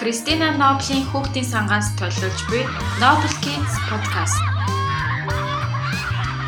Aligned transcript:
Кристина 0.00 0.56
Ноблийн 0.56 1.04
хүүхдийн 1.12 1.44
сангаас 1.44 1.92
төлөвлөж 2.00 2.38
буй 2.48 2.64
Noble 3.04 3.36
Kids 3.44 3.74
podcast. 3.84 4.40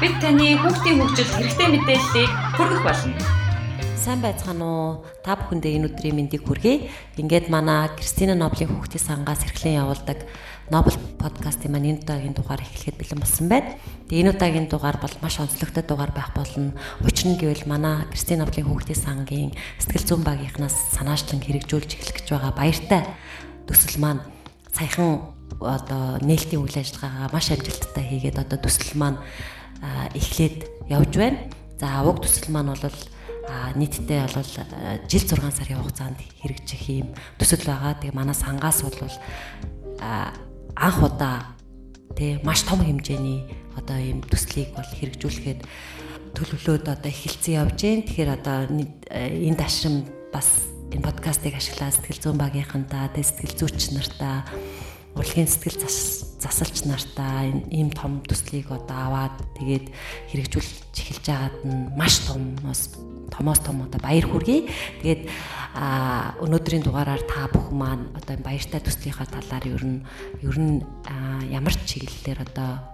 Бид 0.01 0.17
таны 0.25 0.57
хүүхдийн 0.57 0.97
хөгжил 0.97 1.29
хэрэгтэй 1.37 1.69
мэдээллийг 1.69 2.33
хүргэх 2.57 2.81
болно. 2.81 3.13
Сайн 3.93 4.25
байцгаана 4.25 4.65
уу? 4.65 5.05
Та 5.21 5.37
бүхэндээ 5.37 5.77
энэ 5.77 5.87
өдрийн 5.93 6.17
мэндийг 6.17 6.49
хүргэе. 6.49 6.89
Ингээд 7.21 7.53
манай 7.53 7.93
Кристина 7.93 8.33
Ноблийн 8.33 8.73
хүүхдийн 8.73 9.05
сангаас 9.05 9.45
эрхлэн 9.45 9.85
явуулдаг 9.85 10.25
Noble 10.73 10.97
подкастын 11.21 11.77
маань 11.77 11.93
энэ 11.93 12.01
удаагийн 12.03 12.33
дугаар 12.33 12.65
эхлэхэд 12.65 12.97
бэлэн 12.99 13.21
болсон 13.21 13.47
байна. 13.53 13.77
Тэгээ 14.09 14.23
энэ 14.27 14.33
удаагийн 14.33 14.67
дугаар 14.73 14.97
бол 14.97 15.15
маш 15.21 15.37
онцлогтой 15.39 15.85
дугаар 15.85 16.11
байх 16.17 16.33
болно. 16.33 16.73
Учир 17.05 17.31
нь 17.31 17.39
гэвэл 17.39 17.69
манай 17.69 18.09
Кристина 18.09 18.43
Ноблийн 18.49 18.67
хүүхдийн 18.67 18.99
сангийн 18.99 19.51
сэтгэл 19.79 20.09
зүйн 20.09 20.25
багийнхнаас 20.25 20.97
санаачлан 20.97 21.45
хэрэгжүүлж 21.45 21.91
эхлэх 21.95 22.17
гэж 22.25 22.27
байгаа 22.33 22.53
баяртай 22.57 23.05
төсөл 23.69 24.01
маань 24.03 24.21
саяхан 24.73 25.35
одоо 25.61 26.19
нээлтийн 26.25 26.63
үйл 26.63 26.77
ажиллагаагаа 26.81 27.33
маш 27.33 27.51
амжилттай 27.53 28.05
хийгээд 28.09 28.43
одоо 28.43 28.59
төсөл 28.59 28.97
маань 28.99 29.19
эхлээд 30.15 30.89
явж 30.89 31.13
байна. 31.17 31.39
За 31.79 32.03
уг 32.07 32.23
төсөл 32.23 32.51
маань 32.55 32.73
бол 32.73 32.99
нийтдээ 33.77 34.33
бол 34.33 34.51
жил 35.11 35.25
6 35.27 35.51
сарын 35.51 35.83
хугацаанд 35.83 36.19
хэрэгжих 36.41 36.83
юм 36.89 37.09
төсөл 37.39 37.67
байгаа. 37.67 37.99
Тэгээ 38.01 38.17
манай 38.17 38.35
сангаас 38.35 38.83
бол 38.83 39.13
анх 40.01 40.99
удаа 41.03 41.53
тий 42.17 42.39
маш 42.43 42.63
том 42.63 42.81
хэмжээний 42.81 43.45
одоо 43.77 43.99
ийм 43.99 44.23
төслийг 44.25 44.73
бол 44.73 44.87
хэрэгжүүлэхэд 44.87 45.61
төлөвлөөд 46.33 46.87
одоо 46.89 47.11
эхэлсэн 47.11 47.61
явж 47.61 47.79
байна. 47.83 48.07
Тэгэхээр 48.09 48.31
одоо 48.41 48.57
энэ 48.71 49.59
дашрам 49.59 50.07
бас 50.33 50.72
энэ 50.93 51.07
подкастыг 51.09 51.57
ашиглаад 51.57 51.97
сэтгэл 51.97 52.21
зүйн 52.21 52.39
багийнхантаа 52.39 53.09
сэтгэл 53.17 53.57
зүйч 53.57 53.97
нартаа 53.97 54.45
урлагийн 55.17 55.49
сэтгэл 55.49 55.81
засалч 56.41 56.85
нартаа 56.89 57.49
ийм 57.73 57.89
том 57.93 58.21
төслийг 58.25 58.69
одоо 58.73 58.97
аваад 59.09 59.37
тэгээд 59.57 59.89
хэрэгжүүлж 60.33 60.93
эхэлж 60.93 61.25
байгаад 61.29 61.57
нь 61.65 61.97
маш 61.97 62.21
том 62.29 62.61
томоос 63.33 63.61
том 63.65 63.83
одоо 63.89 64.01
баяр 64.01 64.29
хүргэе. 64.29 64.69
Тэгээд 65.01 65.23
өнөөдрийн 66.45 66.85
дугаараар 66.85 67.25
та 67.25 67.49
бүхэн 67.49 67.77
маань 67.77 68.05
одоо 68.13 68.37
баяртай 68.45 68.81
төслийнхаа 68.85 69.29
талаар 69.33 69.65
ер 69.65 69.85
нь 69.85 70.01
ер 70.45 70.57
нь 70.61 70.85
ямар 71.49 71.73
ч 71.73 71.97
чиглэлээр 71.97 72.45
одоо 72.45 72.92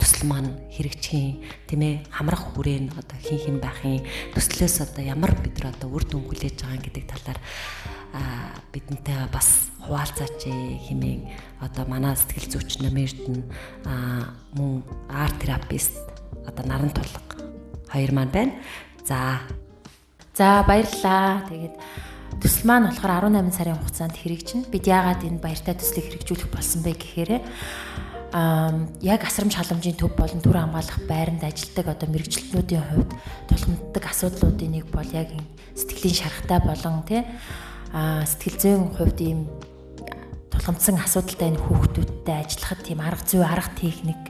төсөл 0.00 0.26
маань 0.28 0.50
хэрэгжихийн 0.74 1.42
тийм 1.68 1.82
ээ 1.82 1.94
хамрах 2.10 2.54
хүрээн 2.54 2.94
одоо 2.98 3.18
хин 3.22 3.38
хин 3.38 3.56
байхын 3.62 4.02
төслөөс 4.34 4.76
одоо 4.84 5.02
ямар 5.04 5.32
бид 5.42 5.58
нар 5.60 5.74
одоо 5.74 5.88
үр 5.94 6.04
дүн 6.04 6.26
хүлээж 6.26 6.64
байгаа 6.64 6.80
гэдэг 6.82 7.04
талаар 7.06 7.38
бидэнтэй 8.72 9.26
бас 9.30 9.74
хуваалцаач 9.84 10.46
хэмээн 10.88 11.20
одоо 11.60 11.84
манай 11.90 12.14
сэтгэл 12.14 12.58
зүйч 12.58 12.82
Намэрдэн 12.82 13.42
мөн 14.54 14.82
арт 15.10 15.38
терапист 15.42 15.98
одоо 16.46 16.64
наран 16.66 16.90
тулга 16.90 17.20
хоёр 17.94 18.12
маань 18.12 18.30
байна. 18.30 18.52
За. 19.06 19.40
За 20.34 20.64
баярлалаа. 20.66 21.46
Тэгээд 21.48 21.74
төсөл 22.42 22.66
маань 22.66 22.90
болохоор 22.90 23.30
18 23.30 23.54
сарын 23.54 23.78
хугацаанд 23.78 24.18
хэрэгжинэ. 24.18 24.70
Бид 24.72 24.86
яагаад 24.90 25.22
энэ 25.22 25.38
баяртай 25.38 25.78
төслийг 25.78 26.10
хэрэгжүүлэх 26.10 26.50
болсон 26.50 26.82
бэ 26.82 26.98
гэхээр 26.98 27.32
яг 28.34 29.22
асрамж 29.22 29.54
халамжийн 29.54 29.94
төв 29.94 30.10
болон 30.18 30.42
төр 30.42 30.58
хамгаалах 30.58 30.98
байранд 31.06 31.46
ажилладаг 31.46 31.86
одоо 31.94 32.08
мэрэгчлэтнүүдийн 32.10 32.82
хувьд 32.82 33.10
тулгамддаг 33.46 34.04
асуудлуудын 34.10 34.74
нэг 34.74 34.90
бол 34.90 35.06
яг 35.14 35.30
сэтгэлийн 35.78 36.18
шарахтай 36.18 36.58
болон 36.66 37.06
тий 37.06 37.22
а 37.94 38.26
сэтгэл 38.26 38.58
зүйн 38.58 38.90
хувьд 38.90 39.18
ийм 39.22 39.46
тулгамдсан 40.54 41.02
асуудалтай 41.02 41.50
энэ 41.50 41.62
хүүхдүүдтэй 41.66 42.36
ажиллахад 42.46 42.80
тийм 42.86 43.00
арга 43.02 43.26
зүй 43.26 43.42
арга 43.42 43.74
техник 43.74 44.22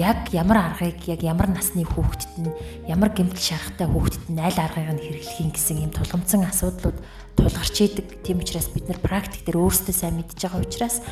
яг 0.00 0.32
ямар 0.32 0.72
аргыг 0.72 1.04
яг 1.04 1.20
ямар 1.20 1.52
насны 1.52 1.84
хүүхдэд 1.84 2.32
нь 2.40 2.50
ямар 2.88 3.12
гэмтэл 3.12 3.36
шарахтай 3.36 3.84
хүүхдэд 3.84 4.24
нь 4.32 4.40
аль 4.40 4.56
аргыг 4.56 4.96
нь 4.96 5.04
хэрэглэхийн 5.04 5.52
гэсэн 5.52 5.76
ийм 5.84 5.92
тулгамдсан 5.92 6.48
асуудлууд 6.48 6.96
тулгарч 7.36 7.76
идэг. 7.84 8.24
Тийм 8.24 8.40
учраас 8.40 8.72
бид 8.72 8.88
нар 8.88 9.00
практик 9.04 9.44
дээр 9.44 9.60
өөрсдөө 9.60 9.92
сайн 9.92 10.16
мэдж 10.16 10.40
байгаа 10.40 10.64
учраас 10.64 11.04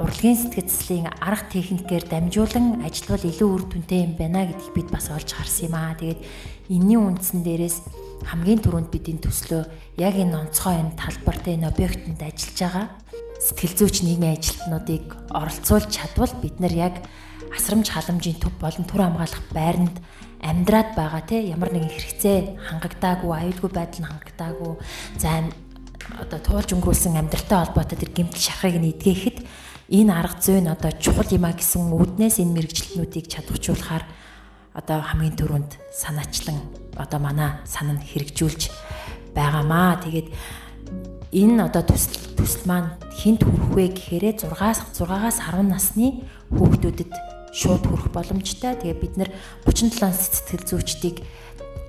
урлагийн 0.00 0.40
сэтгцлийн 0.40 1.06
арга 1.20 1.44
техникээр 1.52 2.08
дамжуулан 2.08 2.80
ажиллавал 2.88 3.28
илүү 3.28 3.48
үр 3.52 3.64
дүнтэй 3.68 4.08
юм 4.08 4.16
байна 4.16 4.48
гэдгийг 4.48 4.72
бид 4.72 4.88
бас 4.88 5.12
олж 5.12 5.28
харсан 5.36 5.68
юм 5.68 5.76
аа. 5.76 5.92
Тэгээд 6.00 6.24
энэний 6.72 6.96
үндсэн 6.96 7.44
дээрээс 7.44 7.76
хамгийн 8.24 8.64
түрүүнд 8.64 8.88
бид 8.88 9.12
энэ 9.12 9.24
төслөө 9.28 9.62
яг 10.00 10.14
энэ 10.16 10.48
онцгой 10.48 10.80
энэ 10.80 10.96
талбарт 10.96 11.44
энэ 11.44 11.68
объектэнд 11.68 12.20
ажиллаж 12.24 12.56
байгаа 12.56 12.86
сэтгэл 13.38 13.74
зүйч 13.78 14.02
нийгмийн 14.02 14.36
ажилтнуудыг 14.38 15.04
оролцуулж 15.30 15.88
чадвал 15.94 16.34
бид 16.42 16.58
нар 16.60 16.74
яг 16.74 16.94
асрамж 17.54 17.88
халамжийн 17.90 18.38
төв 18.42 18.52
болон 18.58 18.84
түр 18.84 19.02
хамгаалах 19.06 19.42
байранд 19.54 19.96
амьдраад 20.42 20.94
байгаа 20.98 21.22
тий 21.26 21.50
ямар 21.54 21.70
нэгэн 21.72 21.90
хэрэгцээ 21.90 22.38
хангагдаагүй 22.68 23.30
аюулгүй 23.30 23.70
байдал 23.74 24.00
нь 24.02 24.10
хангагдаагүй 24.10 24.72
за 25.22 25.28
одоо 26.18 26.40
туулж 26.40 26.70
өнгөрүүлсэн 26.74 27.18
амьдралтай 27.18 27.58
холбоотой 27.58 27.98
тэр 27.98 28.10
гэмтэл 28.14 28.42
шарахыг 28.42 28.78
нэдгээхэд 28.80 29.38
энэ 29.88 30.12
арга 30.12 30.40
зүй 30.40 30.60
нь 30.60 30.68
одоо 30.68 30.92
чухал 30.98 31.30
юма 31.32 31.52
гэсэн 31.52 31.88
үүднээс 31.94 32.42
энэ 32.42 32.54
мэрэгчлэнүүдийг 32.54 33.26
чадварчуулахаар 33.28 34.04
одоо 34.78 34.98
хамгийн 35.02 35.36
түрүүнд 35.36 35.72
санаачлан 35.90 36.58
одоо 36.94 37.18
манай 37.18 37.50
санаа 37.66 37.98
хэрэгжүүлж 37.98 38.70
байгаамаа. 39.34 39.98
Тэгээд 40.02 40.28
энэ 41.32 41.68
одоо 41.68 41.84
төсөл 41.84 42.16
төсөл 42.36 42.64
маань 42.64 42.90
хинт 43.12 43.44
хүрэх 43.44 43.68
вэ 43.76 43.84
гэхээрээ 43.92 44.34
6-аас 44.48 44.80
6-аас 44.96 45.38
10 45.44 45.68
насны 45.68 46.24
хүүхдүүдэд 46.54 47.12
шууд 47.52 47.84
хүрэх 47.84 48.08
боломжтой. 48.12 48.76
Тэгээ 48.80 48.96
бид 48.96 49.14
нэр 49.20 49.30
37 49.68 50.08
сэтгэл 50.08 50.64
зүйчдийг 50.64 51.16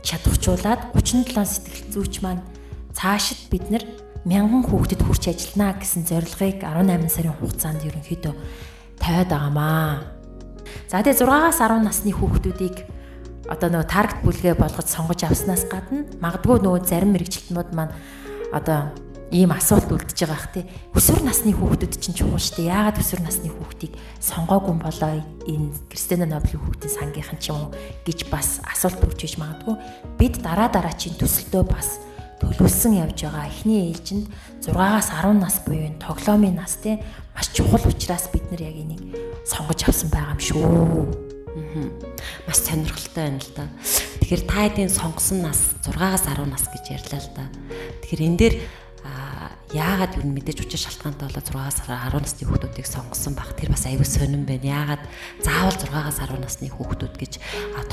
чадварчуулаад 0.03 0.91
37 0.95 1.31
сэтгэл 1.35 1.87
зүйч 1.93 2.13
маань 2.23 2.43
цаашид 2.91 3.47
бид 3.47 3.67
нэр 3.71 3.83
мянган 4.27 4.67
хүүхдэд 4.67 5.03
хүрч 5.03 5.31
ажиллана 5.31 5.79
гэсэн 5.79 6.03
зорилгыг 6.03 6.63
18 6.63 7.07
сарын 7.07 7.35
хугацаанд 7.39 7.87
ерөнхийдөө 7.87 8.33
тавиад 8.99 9.29
байгаамаа. 9.31 10.03
За 10.91 10.99
тэгээ 10.99 11.23
6-аас 11.23 11.59
10 11.63 11.87
насны 11.87 12.11
хүүхдүүдийг 12.11 12.75
одоо 13.47 13.69
нөгөө 13.71 13.87
таргет 13.87 14.19
бүлгээ 14.21 14.55
болгож 14.59 14.87
сонгож 14.91 15.23
авснаас 15.25 15.65
гадна 15.71 16.05
магадгүй 16.21 16.59
нөгөө 16.61 16.85
зарим 16.85 17.15
мэрэгчлэтнүүд 17.15 17.69
маань 17.73 17.95
одоо 18.53 18.93
ийм 19.29 19.53
асуулт 19.53 19.89
үлдэж 19.93 20.25
байгаа 20.25 20.49
хэ. 20.49 20.65
Өсвөр 20.97 21.21
насны 21.21 21.53
хүүхдүүд 21.53 21.93
чинь 22.01 22.17
чухал 22.17 22.41
шүү 22.41 22.65
дээ. 22.65 22.73
Яагаад 22.73 22.97
өсвөр 22.97 23.21
насны 23.21 23.49
хүүхдийг 23.53 23.93
сонгоогүй 24.17 24.75
болоо 24.81 25.21
энэ 25.45 25.69
Кристиана 25.85 26.25
Ноблийн 26.25 26.61
хүүхдийн 26.65 26.93
сангийнхан 26.97 27.37
ч 27.37 27.53
юм 27.53 27.69
уу 27.69 27.73
гэж 28.09 28.25
бас 28.33 28.57
асуулт 28.65 28.97
бүржиж 28.97 29.37
магадгүй. 29.37 29.77
Бид 30.17 30.41
дараа 30.41 30.73
дараачийн 30.73 31.13
төсөлтөө 31.21 31.63
бас 31.69 32.01
төлөвлөсөн 32.41 32.97
явж 32.97 33.27
байгаа 33.27 33.51
эхний 33.51 33.91
ээлжинд 33.91 34.25
6-аас 34.65 35.11
10 35.11 35.43
нас 35.43 35.59
буюу 35.61 35.85
энэ 35.85 36.01
тоглоомын 36.01 36.55
нас 36.57 36.79
те 36.81 37.03
маш 37.35 37.51
чухал 37.51 37.83
учраас 37.85 38.31
бид 38.33 38.47
нар 38.49 38.63
яг 38.63 38.77
энийг 38.79 39.03
сонгож 39.45 39.83
авсан 39.85 40.09
байгаа 40.09 40.33
юм 40.33 40.41
шүү. 40.41 41.29
Маш 42.47 42.59
сонирхолтой 42.63 43.23
байна 43.27 43.43
л 43.43 43.51
да. 43.53 43.65
Тэгэхээр 44.23 44.43
та 44.47 44.57
эдийн 44.65 44.89
сонгосон 44.89 45.43
нас 45.43 45.75
6-аас 45.83 46.23
10 46.31 46.47
нас 46.47 46.63
гэж 46.71 46.83
ярьлаа 46.95 47.19
л 47.19 47.31
да. 47.35 47.45
Тэгэхээр 48.07 48.25
энэ 48.25 48.39
дээр 48.39 48.55
яагаад 49.69 50.17
юу 50.17 50.25
мэдээж 50.25 50.65
учир 50.65 50.81
шалтгаантай 50.81 51.29
болоод 51.29 51.45
6-аас 51.45 51.85
10 51.85 52.17
насны 52.17 52.41
хүүхдүүдийг 52.49 52.87
сонгосон 52.89 53.37
баг 53.37 53.53
тэр 53.53 53.69
бас 53.69 53.85
аюу 53.85 54.01
сонирн 54.01 54.49
байна. 54.49 54.65
Яагаад 54.65 55.03
заавал 55.45 55.77
6-аас 55.77 56.17
10 56.25 56.41
насны 56.41 56.73
хүүхдүүд 56.73 57.15
гэж 57.21 57.33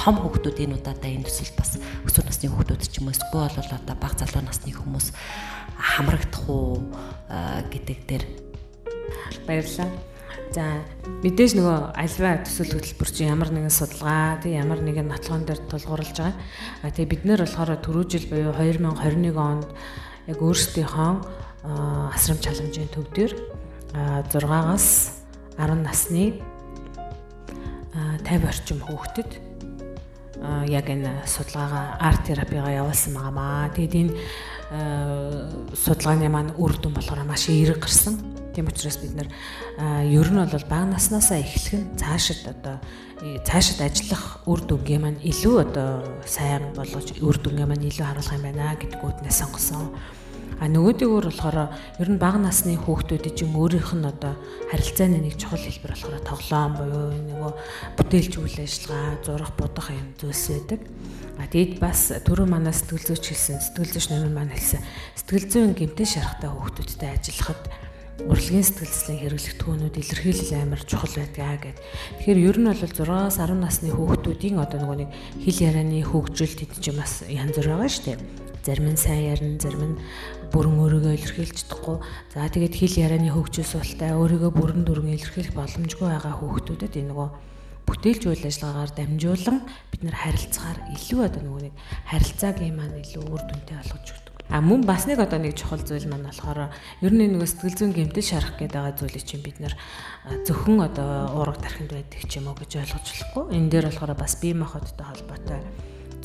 том 0.01 0.17
хүүхдүүд 0.17 0.57
энэ 0.57 0.81
удаадаа 0.81 1.11
энэ 1.13 1.29
төсөл 1.29 1.53
бас 1.61 1.77
өсвөр 2.09 2.25
насны 2.33 2.49
хүүхдүүд 2.49 2.81
ч 2.81 2.97
юм 2.97 3.13
уу 3.13 3.17
эсвэл 3.17 3.53
бол 3.53 3.77
одоо 3.77 3.97
бага 4.01 4.17
залуу 4.17 4.45
насны 4.49 4.73
хүмүүс 4.73 5.07
хамрагдах 5.77 6.45
уу 6.49 6.81
гэдэг 7.69 7.99
дээр 8.09 8.25
баярлалаа. 9.45 9.93
За 10.57 10.81
мэдээж 11.21 11.61
нөгөө 11.61 11.79
альва 11.93 12.41
төсөл 12.41 12.73
хөтөлбөр 12.73 13.11
чинь 13.13 13.29
ямар 13.29 13.53
нэгэн 13.53 13.69
судалгаа 13.69 14.41
тий 14.41 14.57
ямар 14.57 14.81
нэгэн 14.81 15.13
нотлогон 15.13 15.45
дээр 15.45 15.61
тулгуурлаж 15.69 16.17
байгаа. 16.17 16.41
А 16.81 16.89
тэгээ 16.89 17.13
бид 17.13 17.23
нэр 17.29 17.45
болохоор 17.45 17.77
түрүү 17.85 18.05
жил 18.09 18.25
буюу 18.33 18.57
2021 18.57 19.37
онд 19.37 19.69
яг 20.31 20.39
өөрсдийнхөө 20.41 21.46
асрамж 21.65 22.45
халамжийн 22.45 22.91
төв 22.93 23.07
дээр 23.15 23.33
6-аас 23.95 24.89
10 25.57 25.81
насны 25.87 26.43
50 27.95 28.45
орчим 28.45 28.81
хүүхдэд 28.85 29.31
яг 30.69 30.87
энэ 30.91 31.25
судалгаагаа 31.25 31.97
арт 32.01 32.29
терапигаа 32.29 32.85
явуулсан 32.85 33.15
байгаамаа. 33.17 33.73
Тэгэд 33.73 33.95
энэ 33.97 34.13
судалгааны 35.73 36.29
маань 36.29 36.53
үр 36.59 36.77
дүн 36.77 36.93
болохоор 36.93 37.25
маш 37.25 37.49
эерэг 37.49 37.81
гарсан. 37.81 38.21
Тийм 38.53 38.69
учраас 38.69 38.99
бид 39.01 39.17
нэр 39.17 39.29
ер 40.11 40.29
нь 40.29 40.45
бол 40.45 40.67
бага 40.69 40.93
наснаасаа 40.93 41.41
эхлэх 41.41 41.75
нь 41.81 41.97
цаашид 41.97 42.45
одоо 42.53 42.77
цаашид 43.49 43.81
ажиллах 43.81 44.45
үр 44.45 44.61
дүнгээ 44.61 44.99
маань 45.01 45.21
илүү 45.25 45.57
одоо 45.65 46.05
сайн 46.29 46.73
болгож 46.77 47.17
үр 47.21 47.37
дүнгээ 47.41 47.67
маань 47.69 47.89
илүү 47.89 48.05
харуулах 48.05 48.37
юм 48.37 48.45
байна 48.45 48.77
гэдгүүднээ 48.77 49.33
сонгосон. 49.33 49.93
А 50.57 50.73
нөгөөдөөгөр 50.73 51.27
болохоор 51.29 51.59
ер 52.01 52.09
нь 52.09 52.17
бага 52.17 52.41
насны 52.41 52.81
хүүхдүүдийн 52.81 53.37
чинь 53.37 53.53
өөрийнх 53.53 53.93
нь 53.93 54.09
одоо 54.09 54.33
харилцааны 54.73 55.21
нэг 55.21 55.37
чухал 55.37 55.61
хэлбэр 55.61 55.93
болохоор 55.93 56.25
тоглоом 56.25 56.73
буюу 56.81 57.13
нөгөө 57.13 57.53
бүтээлч 58.01 58.33
үйл 58.41 58.59
ажиллагаа, 58.65 59.21
зурах, 59.21 59.53
будах 59.61 59.93
юм 59.93 60.17
зүйлс 60.17 60.45
байдаг. 60.49 60.81
А 61.37 61.45
тэгэд 61.45 61.77
бас 61.77 62.09
түрүү 62.25 62.49
манай 62.49 62.73
сэтгэл 62.73 63.05
зүйч 63.13 63.25
хэлсэн, 63.37 63.61
сэтгэл 63.61 63.93
зүйч 63.93 64.07
нэмэр 64.09 64.33
маань 64.33 64.55
хэлсэн. 64.57 64.81
Сэтгэл 65.21 65.47
зүйн 65.53 65.73
гэмтэн 65.77 66.09
шарахтай 66.09 66.49
хүүхдүүдтэй 66.49 67.11
ажиллахад 67.13 67.63
урлагийн 68.25 68.65
сэтгэл 68.65 68.97
зүйн 68.97 69.21
хэрэглэх 69.21 69.57
түүнүүд 69.61 69.95
илэрхийлэл 70.01 70.57
амар 70.57 70.81
чухал 70.89 71.13
байдгаа 71.13 71.61
гэд. 71.61 71.79
Тэгэхээр 72.25 72.41
ер 72.49 72.57
нь 72.57 72.69
бол 72.73 72.81
6-аас 72.81 73.37
10 73.37 73.61
насны 73.61 73.93
хүүхдүүдийн 73.93 74.57
одоо 74.57 74.79
нөгөө 74.81 74.99
нэг 75.05 75.11
хэл 75.45 75.65
ярианы 75.69 76.01
хөгжил 76.01 76.57
тэд 76.57 76.73
чинь 76.81 76.97
бас 76.97 77.21
янз 77.29 77.53
бүр 77.53 77.77
байгаа 77.77 77.93
шүү 77.93 78.05
дээ. 78.17 78.19
Зарим 78.65 78.89
нь 78.91 78.99
сайн 78.99 79.31
ярина, 79.31 79.61
зарим 79.61 79.95
нь 79.95 79.97
бүрэн 80.53 80.77
өөрийгөө 80.83 81.15
илэрхийлж 81.17 81.57
чадахгүй. 81.67 81.97
За 82.35 82.47
тэгээд 82.47 82.75
хэл 82.77 83.01
ярианы 83.07 83.31
хөгжил 83.33 83.67
суултаа 83.67 84.17
өөрийгөө 84.19 84.53
бүрэн 84.55 84.83
дүрэн 84.87 85.15
илэрхийлэх 85.17 85.55
боломжгүй 85.55 86.09
байгаа 86.11 86.35
хүүхдүүдэд 86.37 86.95
энэ 87.01 87.11
нөгөө 87.11 87.29
бүтээлч 87.87 88.23
үйл 88.27 88.45
ажиллагаагаар 88.51 88.93
дамжуулан 88.99 89.59
бид 89.95 90.03
нар 90.03 90.17
харилцахаар 90.19 90.79
илүү 90.99 91.21
одоо 91.23 91.43
нөгөө 91.47 91.63
нэг 91.71 91.75
харилцаагийн 92.11 92.75
маань 92.75 92.99
илүү 92.99 93.25
үр 93.31 93.43
дүнтэй 93.47 93.77
болгож 93.79 94.07
өгдөг. 94.11 94.35
А 94.51 94.59
мөн 94.63 94.83
бас 94.87 95.07
нэг 95.07 95.19
одоо 95.23 95.39
нэг 95.39 95.55
чухал 95.55 95.83
зүйл 95.83 96.11
маань 96.11 96.27
болохоор 96.27 96.71
ер 97.03 97.13
нь 97.15 97.31
нөгөө 97.31 97.47
сэтгэл 97.47 97.79
зүйн 97.79 97.95
гэмтэл 97.95 98.27
шарах 98.27 98.59
гэдэг 98.59 98.75
байгаа 98.75 98.95
зүйлийг 98.99 99.25
чинь 99.27 99.43
бид 99.47 99.59
нар 99.63 99.75
зөвхөн 100.47 100.83
одоо 100.83 101.31
уурга 101.39 101.63
тархинд 101.63 101.95
байдаг 101.95 102.23
ч 102.27 102.39
юм 102.39 102.51
уу 102.51 102.59
гэж 102.59 102.79
ойлгож 102.79 103.07
болохгүй. 103.07 103.45
Энэ 103.55 103.71
дээр 103.71 103.87
болохоор 103.91 104.15
бас 104.19 104.35
бие 104.39 104.55
махбодтой 104.55 105.07
холбоотой 105.07 105.61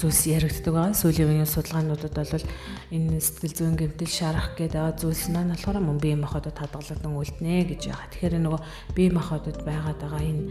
зүйлс 0.01 0.21
яригддаг 0.25 0.73
байгаа. 0.73 0.97
Сүүлийн 0.97 1.29
үеийн 1.29 1.45
судалгаануудад 1.45 2.17
бол 2.17 2.45
энэ 2.89 3.21
сэтгэл 3.21 3.53
зүйн 3.53 3.77
гэмтэл 3.77 4.09
шарах 4.09 4.57
гэдэг 4.57 4.97
зүйлс 4.97 5.29
маань 5.29 5.53
болохоор 5.53 5.77
мөн 5.77 6.01
бие 6.01 6.17
махбодод 6.17 6.57
хадгалагдсан 6.57 7.13
үлднэ 7.13 7.69
гэж 7.69 7.81
байгаа. 7.93 8.09
Тэгэхээр 8.09 8.35
нөгөө 8.41 8.61
бие 8.97 9.09
махбодод 9.13 9.61
байгаад 9.61 9.99
байгаа 10.01 10.23
энэ 10.25 10.49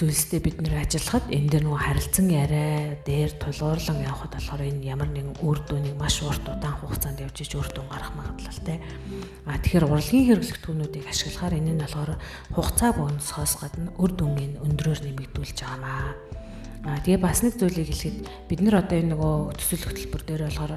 зүйлстэй 0.00 0.40
бид 0.40 0.56
нэр 0.62 0.80
ажиллахад 0.80 1.28
энэ 1.28 1.50
дээр 1.50 1.64
нөгөө 1.66 1.82
харилцан 1.84 2.26
яриа 2.30 2.96
дээр 3.04 3.36
тулгуурлан 3.42 4.00
явхад 4.00 4.32
болохоор 4.32 4.62
энэ 4.64 4.86
ямар 4.86 5.10
нэгэн 5.12 5.42
үр 5.44 5.58
дүнийг 5.66 5.98
маш 6.00 6.22
урт 6.24 6.46
удаан 6.46 6.78
хугацаанд 6.78 7.20
явж 7.20 7.36
иж 7.42 7.52
үр 7.58 7.68
дүн 7.74 7.90
гарах 7.90 8.14
магадлалтай. 8.16 8.78
А 9.44 9.58
тэгэхээр 9.58 9.84
урлагийн 9.90 10.26
хэрэглэх 10.30 10.58
түүнүүдийг 10.62 11.04
ашиглахаар 11.04 11.58
энэ 11.58 11.74
нь 11.74 11.82
болохоор 11.84 12.16
хугацаа 12.54 12.90
бонусхоос 12.96 13.54
гадна 13.60 13.90
үр 13.98 14.12
дүнгийн 14.14 14.62
өндрөөр 14.62 15.00
нэмэгдүүлж 15.04 15.58
байгаамаа. 15.58 16.14
А 16.84 16.96
тэгээ 17.04 17.20
бас 17.20 17.44
нэг 17.44 17.60
зүйлийг 17.60 17.92
хэлэхэд 17.92 18.16
бид 18.48 18.60
нар 18.64 18.80
одоо 18.80 18.96
энэ 18.96 19.12
нөгөө 19.12 19.34
төсөл 19.60 19.84
хөтөлбөр 19.84 20.22
дээр 20.24 20.42
болохоор 20.48 20.74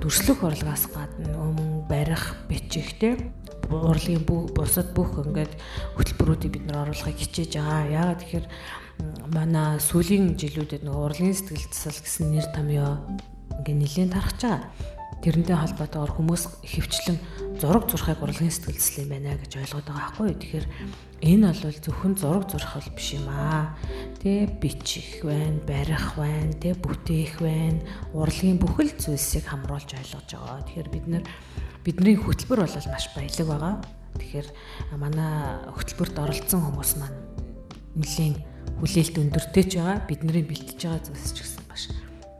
дүрслэх 0.00 0.40
урлагаас 0.44 0.84
гадна 0.92 1.36
өмнө 1.36 1.88
барих, 1.88 2.36
бичих 2.48 2.96
те 3.00 3.16
урлагийн 3.68 4.24
бусад 4.24 4.94
бүх 4.94 5.20
ингээд 5.20 5.52
хөтөлбөрүүдийг 5.96 6.52
бид 6.52 6.64
нар 6.68 6.86
оруулахыг 6.86 7.18
хичээж 7.18 7.58
байгаа. 7.58 7.90
Яагаад 7.90 8.20
тэгэхээр 8.22 8.46
манай 9.32 9.80
сүүлийн 9.82 10.38
жилүүдэд 10.38 10.86
нөгөө 10.86 11.04
урлагийн 11.10 11.34
сэтгэл 11.34 11.66
засал 11.72 12.00
гэсэн 12.04 12.26
нэр 12.30 12.46
томьёо 12.54 12.92
ингээд 13.60 13.80
нэлээд 13.80 14.14
тархаж 14.14 14.40
байгаа. 14.40 14.62
Тэрнтэй 15.24 15.56
холбоотойгоор 15.56 16.12
хүмүүс 16.14 16.42
хөвчлэн 16.62 17.18
зураг 17.58 17.84
зурхайг 17.90 18.20
урлагийн 18.22 18.52
сэтгэл 18.52 18.78
засал 18.78 19.02
юм 19.02 19.10
байна 19.10 19.40
гэж 19.40 19.52
ойлгоод 19.56 19.86
байгаа 19.88 20.04
байхгүй. 20.14 20.30
Тэгэхээр 20.36 20.66
энэ 21.22 21.52
бол 21.52 21.72
зөвхөн 21.72 22.14
зураг 22.20 22.44
зурх 22.50 22.76
бол 22.76 22.90
биш 22.92 23.16
юм 23.16 23.28
аа. 23.32 23.72
Тэ 24.20 24.46
бичих 24.60 25.24
байна, 25.24 25.60
барих 25.64 26.16
байна, 26.16 26.52
тэ 26.60 26.76
бүтээх 26.76 27.40
байна. 27.40 27.80
Урлагийн 28.12 28.60
бүхэл 28.60 28.92
зүйлсийг 29.00 29.48
хамруулж 29.48 29.96
ойлгож 29.96 30.28
байгаа. 30.28 30.60
Тэгэхээр 30.68 30.88
бид 30.92 31.06
нар 31.08 31.24
бидний 31.84 32.16
хөтөлбөр 32.20 32.60
бол 32.68 32.76
маш 32.92 33.06
баялаг 33.16 33.48
байгаа. 33.48 33.74
Тэгэхээр 34.20 34.48
манай 35.00 35.32
хөтөлбөрт 35.72 36.16
оролцсон 36.20 36.60
хүмүүс 36.68 36.92
маань 37.00 37.18
нэлийн 37.96 38.36
хүлээлт 38.80 39.16
өндөртэй 39.16 39.64
ч 39.64 39.72
байгаа. 39.80 40.04
Бидний 40.04 40.44
бэлтэж 40.44 40.80
байгаа 40.84 41.00
зүйлс 41.00 41.32
ч 41.32 41.38
гэсэн 41.40 41.64
маш 41.64 41.82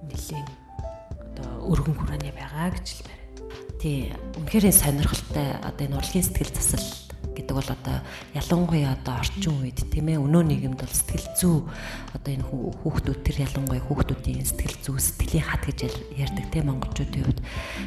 нэлийн 0.05 0.47
одоо 1.33 1.73
өргөн 1.73 1.97
хүрээний 1.97 2.33
байгаа 2.37 2.77
гэж 2.77 2.87
хэлмээр. 2.93 3.23
Тий, 3.81 4.13
үнэхээр 4.37 4.73
сонирхолтой 4.73 5.49
одоо 5.65 5.85
энэ 5.85 5.97
урлагийн 5.97 6.25
сэтгэл 6.25 6.53
засал 6.53 7.06
гэдэг 7.47 7.57
бол 7.63 7.71
одоо 7.71 7.97
ялангуяа 8.35 8.99
одоо 8.99 9.15
орчин 9.23 9.55
үед 9.63 9.79
тийм 9.87 10.11
ээ 10.11 10.19
өнөө 10.19 10.43
нийгэмд 10.51 10.83
бол 10.83 10.91
сэтгэл 10.99 11.29
зүй 11.39 11.57
одоо 12.11 12.31
энэ 12.35 12.47
хүүхдүүд 12.83 13.21
тэр 13.23 13.37
ялангуяа 13.47 13.87
хүүхдүүдийн 13.87 14.43
сэтгэл 14.43 14.83
зүй 14.83 14.99
сэтгэлийн 14.99 15.47
хат 15.47 15.63
гэж 15.63 15.79
ярьдаг 16.19 16.47
тийм 16.51 16.67
монголчуудын 16.67 17.23
хувьд 17.23 17.41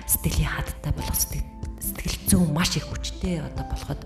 сэтгэлийн 0.07 0.53
хаттай 0.55 0.93
болох 0.95 1.19
сэтгэл 1.19 2.17
зүй 2.31 2.43
маш 2.55 2.71
их 2.79 2.87
хүчтэй 2.87 3.43
одоо 3.43 3.65
болоход 3.67 3.99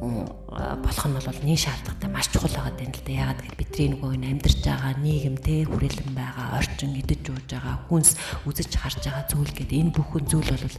болох 0.00 1.06
нь 1.06 1.18
бол 1.18 1.40
нийн 1.42 1.58
шаардлагатай 1.58 2.10
маш 2.10 2.30
чухал 2.30 2.54
байгаа 2.54 2.78
юм 2.78 2.94
л 2.94 3.02
да. 3.02 3.12
Ягаад 3.12 3.40
гэвэл 3.42 3.58
бидний 3.58 3.88
нөгөө 3.90 4.14
амьдарч 4.14 4.58
байгаа 4.62 4.94
нийгэм 5.02 5.36
те 5.42 5.66
хүрээлэн 5.66 6.12
байгаа, 6.14 6.46
орчин 6.58 6.94
идэж 6.94 7.24
ууж 7.34 7.50
байгаа, 7.50 7.76
хүнс 7.90 8.14
үзэж 8.46 8.70
харж 8.78 9.02
байгаа 9.02 9.26
зүйл 9.26 9.50
гэдэг 9.50 9.74
энэ 9.74 9.94
бүхэн 9.98 10.24
зүйл 10.30 10.50
бол 10.54 10.78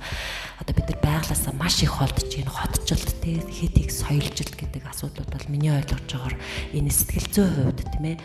одоо 0.63 0.73
бид 0.75 0.87
нар 0.87 0.99
байглаасаа 1.03 1.53
маш 1.59 1.83
их 1.83 1.91
холдож 1.91 2.31
байна. 2.31 2.51
Хотчлт 2.89 3.21
те 3.21 3.37
хэтийг 3.37 3.93
соёлжилт 3.93 4.57
гэдэг 4.57 4.81
асуудлууд 4.89 5.29
бол 5.29 5.45
миний 5.53 5.69
ойлгож 5.69 6.09
байгаагаар 6.09 6.41
энэ 6.73 6.89
сэтгэл 6.89 7.29
зүйн 7.29 7.53
хувьд 7.53 7.85
тийм 7.85 8.05
ээ 8.09 8.17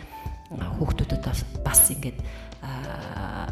хүүхдүүдэд 0.81 1.21
бас 1.61 1.81
ингээд 1.93 2.17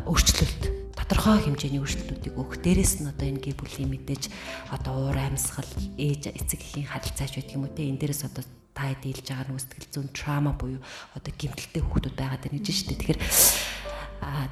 өөрчлөлт 0.09 0.63
тодорхой 0.97 1.45
хэмжээний 1.45 1.85
өөрчлөлтүүдийг 1.85 2.33
өгөх. 2.33 2.65
Дээрээс 2.65 3.05
нь 3.05 3.13
одоо 3.13 3.29
энэ 3.29 3.45
гэр 3.45 3.61
бүлийн 3.61 3.93
мэдээж 3.93 4.33
одоо 4.73 5.13
уур 5.13 5.19
амьсгал, 5.21 5.69
ээж 6.01 6.33
эцэг 6.33 6.65
эхийн 6.65 6.89
харилцаач 6.89 7.37
байдаг 7.37 7.57
юм 7.61 7.69
уу 7.69 7.77
те. 7.77 7.93
Энэ 7.93 8.01
дээрээс 8.01 8.33
одоо 8.33 8.49
та 8.73 8.97
дийлж 8.97 9.29
байгаа 9.29 9.53
нүсгэл 9.53 9.93
зүүн 9.93 10.09
трама 10.17 10.57
буюу 10.57 10.81
одоо 11.13 11.29
гэмтэлтэй 11.29 11.85
хүүхдүүд 11.85 12.17
байгаад 12.17 12.41
байна 12.41 12.57
гэж 12.57 12.73
шүү 12.73 12.89
дээ. 12.89 13.01
Тэгэхээр 13.05 13.21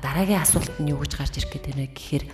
дараагийн 0.04 0.44
асуулт 0.44 0.76
нь 0.76 0.92
юу 0.92 1.00
гэж 1.00 1.12
гарч 1.16 1.40
ирэх 1.40 1.56
гэдэг 1.56 1.72
вэ 1.72 1.88
гэхээр 1.96 2.24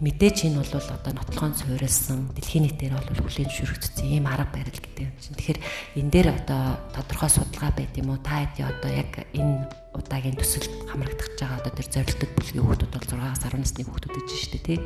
мэдээч 0.00 0.48
энэ 0.48 0.64
бол 0.64 0.72
одоо 0.72 1.12
нотлохоон 1.12 1.54
суурилсан 1.54 2.32
дэлхийн 2.32 2.64
нийтээр 2.64 2.96
бол 2.96 3.20
хүлээн 3.20 3.52
зөвшөөрөгдсөн 3.52 4.08
ийм 4.08 4.24
арга 4.24 4.48
барил 4.48 4.72
гэдэг 4.80 5.04
юм 5.04 5.14
чинь. 5.20 5.36
Тэгэхээр 5.36 5.60
энэ 6.00 6.12
дээр 6.12 6.28
одоо 6.40 6.62
тодорхой 6.96 7.28
судалгаа 7.28 7.72
байт 7.76 7.92
юм 8.00 8.16
уу? 8.16 8.20
Та 8.24 8.48
хэд 8.48 8.64
одоо 8.64 8.90
яг 8.90 9.12
энэ 9.36 9.68
удаагийн 9.92 10.40
төсөлд 10.40 10.72
хамрагдах 10.88 11.28
байгаа 11.36 11.60
одоо 11.60 11.72
тэр 11.76 11.88
зорилттой 11.92 12.28
бүлгийн 12.32 12.64
хүүхдүүд 12.64 12.92
бол 12.96 13.12
6-аас 13.20 13.42
10 13.44 13.60
насны 13.60 13.82
хүүхдүүд 13.84 14.14
гэж 14.16 14.28
шүү 14.32 14.50
дээ 14.56 14.64
тий. 14.64 14.78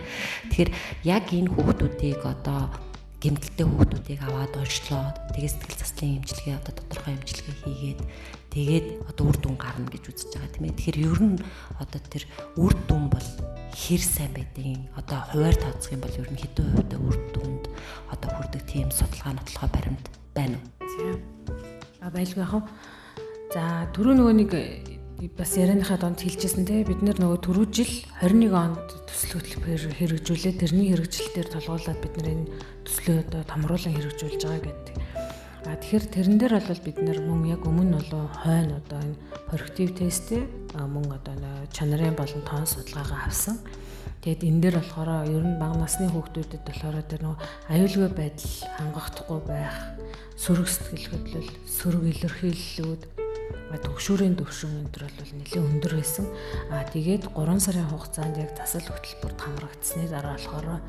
Тэгэхээр 0.50 0.70
яг 1.06 1.24
энэ 1.30 1.52
хүүхдүүдийг 1.54 2.22
одоо 2.26 2.60
гэмтэлтэй 3.24 3.66
хүүхдүүдийг 3.70 4.20
аваад 4.26 4.52
уншлоо. 4.58 5.04
Тэгээ 5.32 5.52
сэтгэл 5.54 5.80
заслын 5.80 6.16
эмчилгээ 6.20 6.58
одоо 6.60 6.72
тодорхой 6.76 7.14
эмчилгээ 7.16 7.56
хийгээд 7.62 8.00
тэгээд 8.52 8.86
одоо 9.08 9.24
үр 9.32 9.38
дүн 9.40 9.56
гарна 9.56 9.88
гэж 9.88 10.04
үзэж 10.12 10.28
байгаа 10.36 10.52
тийм 10.52 10.64
ээ. 10.68 10.76
Тэгэхээр 10.76 10.98
ер 11.08 11.20
нь 11.24 11.38
одоо 11.80 12.00
тэр 12.04 12.24
үр 12.60 12.74
дүн 12.84 13.04
бол 13.08 13.28
хэр 13.74 14.02
сайн 14.02 14.32
байдгийг 14.32 14.86
одоо 14.94 15.20
хуваар 15.28 15.56
тооцох 15.58 15.92
юм 15.92 16.02
бол 16.06 16.14
ер 16.14 16.30
нь 16.30 16.40
хэдэн 16.40 16.66
хувьтай 16.72 17.00
үр 17.02 17.18
дүнд 17.34 17.64
одоо 18.14 18.30
хүрдэг 18.30 18.62
тийм 18.70 18.88
судалгаа 18.94 19.34
нотлохоо 19.34 19.68
баримт 19.74 20.06
байна 20.34 20.58
уу? 20.62 21.18
А 22.00 22.10
байлгүй 22.14 22.42
яах 22.42 22.54
вэ? 22.54 22.62
За 23.54 23.90
түрүү 23.94 24.14
нөгөө 24.14 24.34
нэг 24.38 24.50
бас 25.38 25.56
ярианыхаа 25.56 25.98
донд 25.98 26.20
хэлжсэн 26.20 26.66
те 26.66 26.84
бид 26.84 27.00
нар 27.02 27.18
нөгөө 27.18 27.38
түрүү 27.46 27.66
жил 27.72 27.92
21 28.20 28.54
онд 28.54 28.88
төсөл 29.08 29.38
хөтөлбөр 29.38 29.94
хэрэгжүүлээ 29.98 30.54
тэрний 30.58 30.90
хэрэгжилтээр 30.92 31.48
толгуурлаад 31.54 31.98
бид 32.02 32.14
нар 32.18 32.28
энэ 32.34 32.50
төслөө 32.84 33.16
одоо 33.24 33.42
томруулан 33.48 33.94
хэрэгжүүлж 33.94 34.42
байгаа 34.42 34.62
гэдэг. 34.68 35.13
А 35.64 35.76
тэгэхээр 35.80 36.04
тэрэн 36.12 36.36
дээр 36.36 36.54
бол 36.60 36.82
бид 36.84 36.98
нар 37.00 37.18
мөн 37.24 37.40
яг 37.48 37.64
өмнө 37.64 37.96
болоо 37.96 38.28
хойно 38.44 38.84
одоо 38.84 39.00
энэ 39.00 39.16
productive 39.48 39.92
test 39.96 40.28
мөн 40.76 41.08
одоо 41.08 41.34
чанарын 41.72 42.12
болон 42.12 42.42
тоон 42.44 42.68
судалгаагаа 42.68 43.24
авсан. 43.24 43.56
Тэгэд 44.20 44.44
энэ 44.44 44.60
дээр 44.60 44.76
болохоор 44.80 45.24
ер 45.24 45.44
нь 45.44 45.56
бага 45.56 45.80
насны 45.80 46.12
хүүхдүүдэд 46.12 46.62
болохоор 46.68 46.96
тэр 47.08 47.20
нөгөө 47.24 47.40
аюулгүй 47.72 48.10
байдал 48.12 48.54
хангахдахгүй 48.76 49.40
байх, 49.48 49.76
сөрөг 50.36 50.68
сэтгэл 50.68 51.08
хөдлөл, 51.12 51.50
сөрөг 51.64 52.04
илэрхийллүүд 52.12 53.02
төгшүүрийн 53.74 54.36
төвшин 54.38 54.86
өндөр 54.86 55.04
бол 55.08 55.32
нэлээд 55.34 55.64
өндөр 55.64 55.92
байсан. 55.98 56.26
Аа 56.70 56.84
тэгээд 56.92 57.34
3 57.34 57.58
сарын 57.58 57.88
хугацаанд 57.90 58.38
яг 58.38 58.54
засал 58.54 58.86
хөтөлбөрт 58.86 59.38
хамрагдсны 59.40 60.06
дараа 60.08 60.36
болохоор 60.38 60.80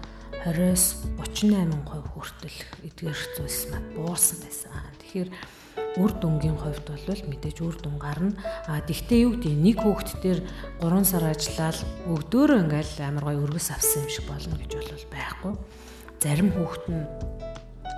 20-с 0.43 1.07
38% 1.23 2.11
хүртэл 2.11 2.59
эдгээр 2.83 3.19
зүйлс 3.39 3.61
мад 3.71 3.85
буурсан 3.95 4.39
байсан. 4.43 4.75
Тэгэхээр 4.99 5.29
үр 5.95 6.11
дүнгийн 6.19 6.59
хувьд 6.59 6.87
бол 6.91 7.21
мэдээж 7.31 7.57
үр 7.63 7.75
дүн 7.79 7.95
гарна. 7.95 8.35
А 8.67 8.83
тэгтээ 8.83 9.23
юу 9.23 9.39
гэдэг 9.39 9.55
нэг 9.55 9.77
хүүхэд 9.79 10.19
дээр 10.19 10.39
3 10.83 11.07
сар 11.07 11.23
ажиллаад 11.31 11.79
өгдөөрөө 12.11 12.59
ингээл 12.67 12.95
амар 13.07 13.23
гой 13.31 13.37
өргөс 13.39 13.71
авсан 13.71 14.03
юм 14.03 14.11
шиг 14.11 14.27
болно 14.27 14.55
гэж 14.59 14.71
бол 14.75 15.07
байхгүй. 15.15 15.53
Зарим 16.19 16.49
хүүхэд 16.51 16.85
нь 16.91 17.03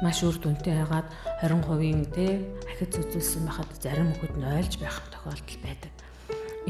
маш 0.06 0.22
үр 0.22 0.38
дүнтэй 0.38 0.77
байгаад 0.77 1.10
20%-ийн 1.41 2.06
тэ 2.13 2.46
ахиц 2.70 2.94
үзүүлсэн 3.01 3.50
байхад 3.50 3.72
зарим 3.82 4.13
хүүхэд 4.13 4.36
нь 4.38 4.46
ойлж 4.46 4.74
байх 4.77 5.01
тохиолдол 5.10 5.60
байдаг. 5.65 5.94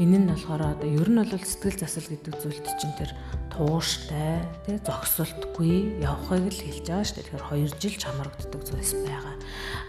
Энэ 0.00 0.16
нь 0.16 0.30
болохоор 0.32 0.62
одоо 0.78 0.88
ер 0.88 1.08
нь 1.12 1.20
бол 1.20 1.28
сэтгэл 1.28 1.76
засал 1.76 2.08
гэдэг 2.08 2.34
зүйлд 2.40 2.66
чинь 2.80 2.96
тэр 2.96 3.12
тууштай 3.58 4.46
тий 4.62 4.78
зогсолтгүй 4.86 5.98
явахыг 5.98 6.46
л 6.46 6.62
хэлж 6.62 6.86
байгаа 6.86 7.02
шүү 7.02 7.16
дээ. 7.18 7.26
Тэгэхээр 7.26 7.74
2 7.74 7.82
жил 7.82 7.96
чамрагддаг 7.98 8.62
зүйлс 8.62 8.92
байгаа. 9.02 9.34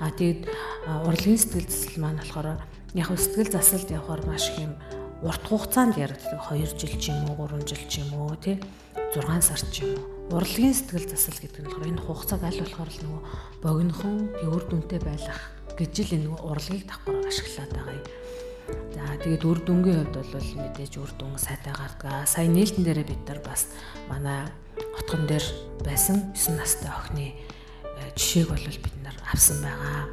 А 0.02 0.10
тэгээд 0.10 0.42
урлагийн 1.06 1.38
сэтгэл 1.38 1.70
засал 1.70 1.98
маань 2.02 2.18
болохоор 2.18 2.48
яг 2.98 3.08
сэтгэл 3.14 3.54
засалд 3.54 3.90
явахаар 3.94 4.26
маш 4.26 4.50
их 4.50 4.66
юм 4.66 4.74
урт 5.22 5.44
хугацаанд 5.46 6.02
яригддаг 6.02 6.42
2 6.50 6.82
жил 6.82 6.96
ч 6.98 7.14
юм 7.14 7.30
уу 7.30 7.46
3 7.46 7.70
жил 7.70 7.84
ч 7.86 7.94
юм 8.02 8.10
уу 8.18 8.34
тий 8.42 8.58
6 9.14 9.22
сар 9.46 9.62
ч 9.70 9.86
юм 9.86 10.02
уу 10.02 10.42
урлагийн 10.42 10.74
сэтгэл 10.74 11.06
засал 11.06 11.38
гэдэг 11.38 11.62
нь 11.62 11.68
болохоор 11.70 11.90
энэ 11.94 12.06
хугацааг 12.06 12.42
аль 12.46 12.62
болохоор 12.66 12.90
л 12.90 13.02
нөгөө 13.06 13.22
богинохон 13.62 14.16
төвөр 14.42 14.64
дүнтэй 14.66 15.02
байх 15.06 15.38
гэж 15.78 15.94
л 16.10 16.16
энэ 16.18 16.26
нөгөө 16.26 16.42
урлагийг 16.46 16.86
давхар 16.90 17.22
ашиглаад 17.26 17.72
байгаа 17.74 17.96
юм. 17.98 18.06
За 18.94 19.18
тэгээд 19.22 19.44
үр 19.46 19.60
дүнгийн 19.64 20.10
хувьд 20.12 20.34
бол 20.34 20.50
мэдээж 20.64 20.94
үр 21.00 21.12
дүн 21.18 21.38
сайтай 21.38 21.74
гардаг. 21.74 22.28
Сая 22.28 22.48
нээлтэн 22.48 22.84
дээрээ 22.86 23.08
бид 23.08 23.24
нар 23.28 23.40
бас 23.46 23.72
манай 24.10 24.50
хотгон 24.98 25.28
дээр 25.28 25.46
байсан 25.86 26.34
9 26.36 26.58
настай 26.58 26.92
охины 26.92 27.34
э, 27.34 28.12
жишээг 28.16 28.50
бол 28.50 28.66
бид 28.66 28.96
нар 29.04 29.18
авсан 29.32 29.62
байгаа. 29.64 30.10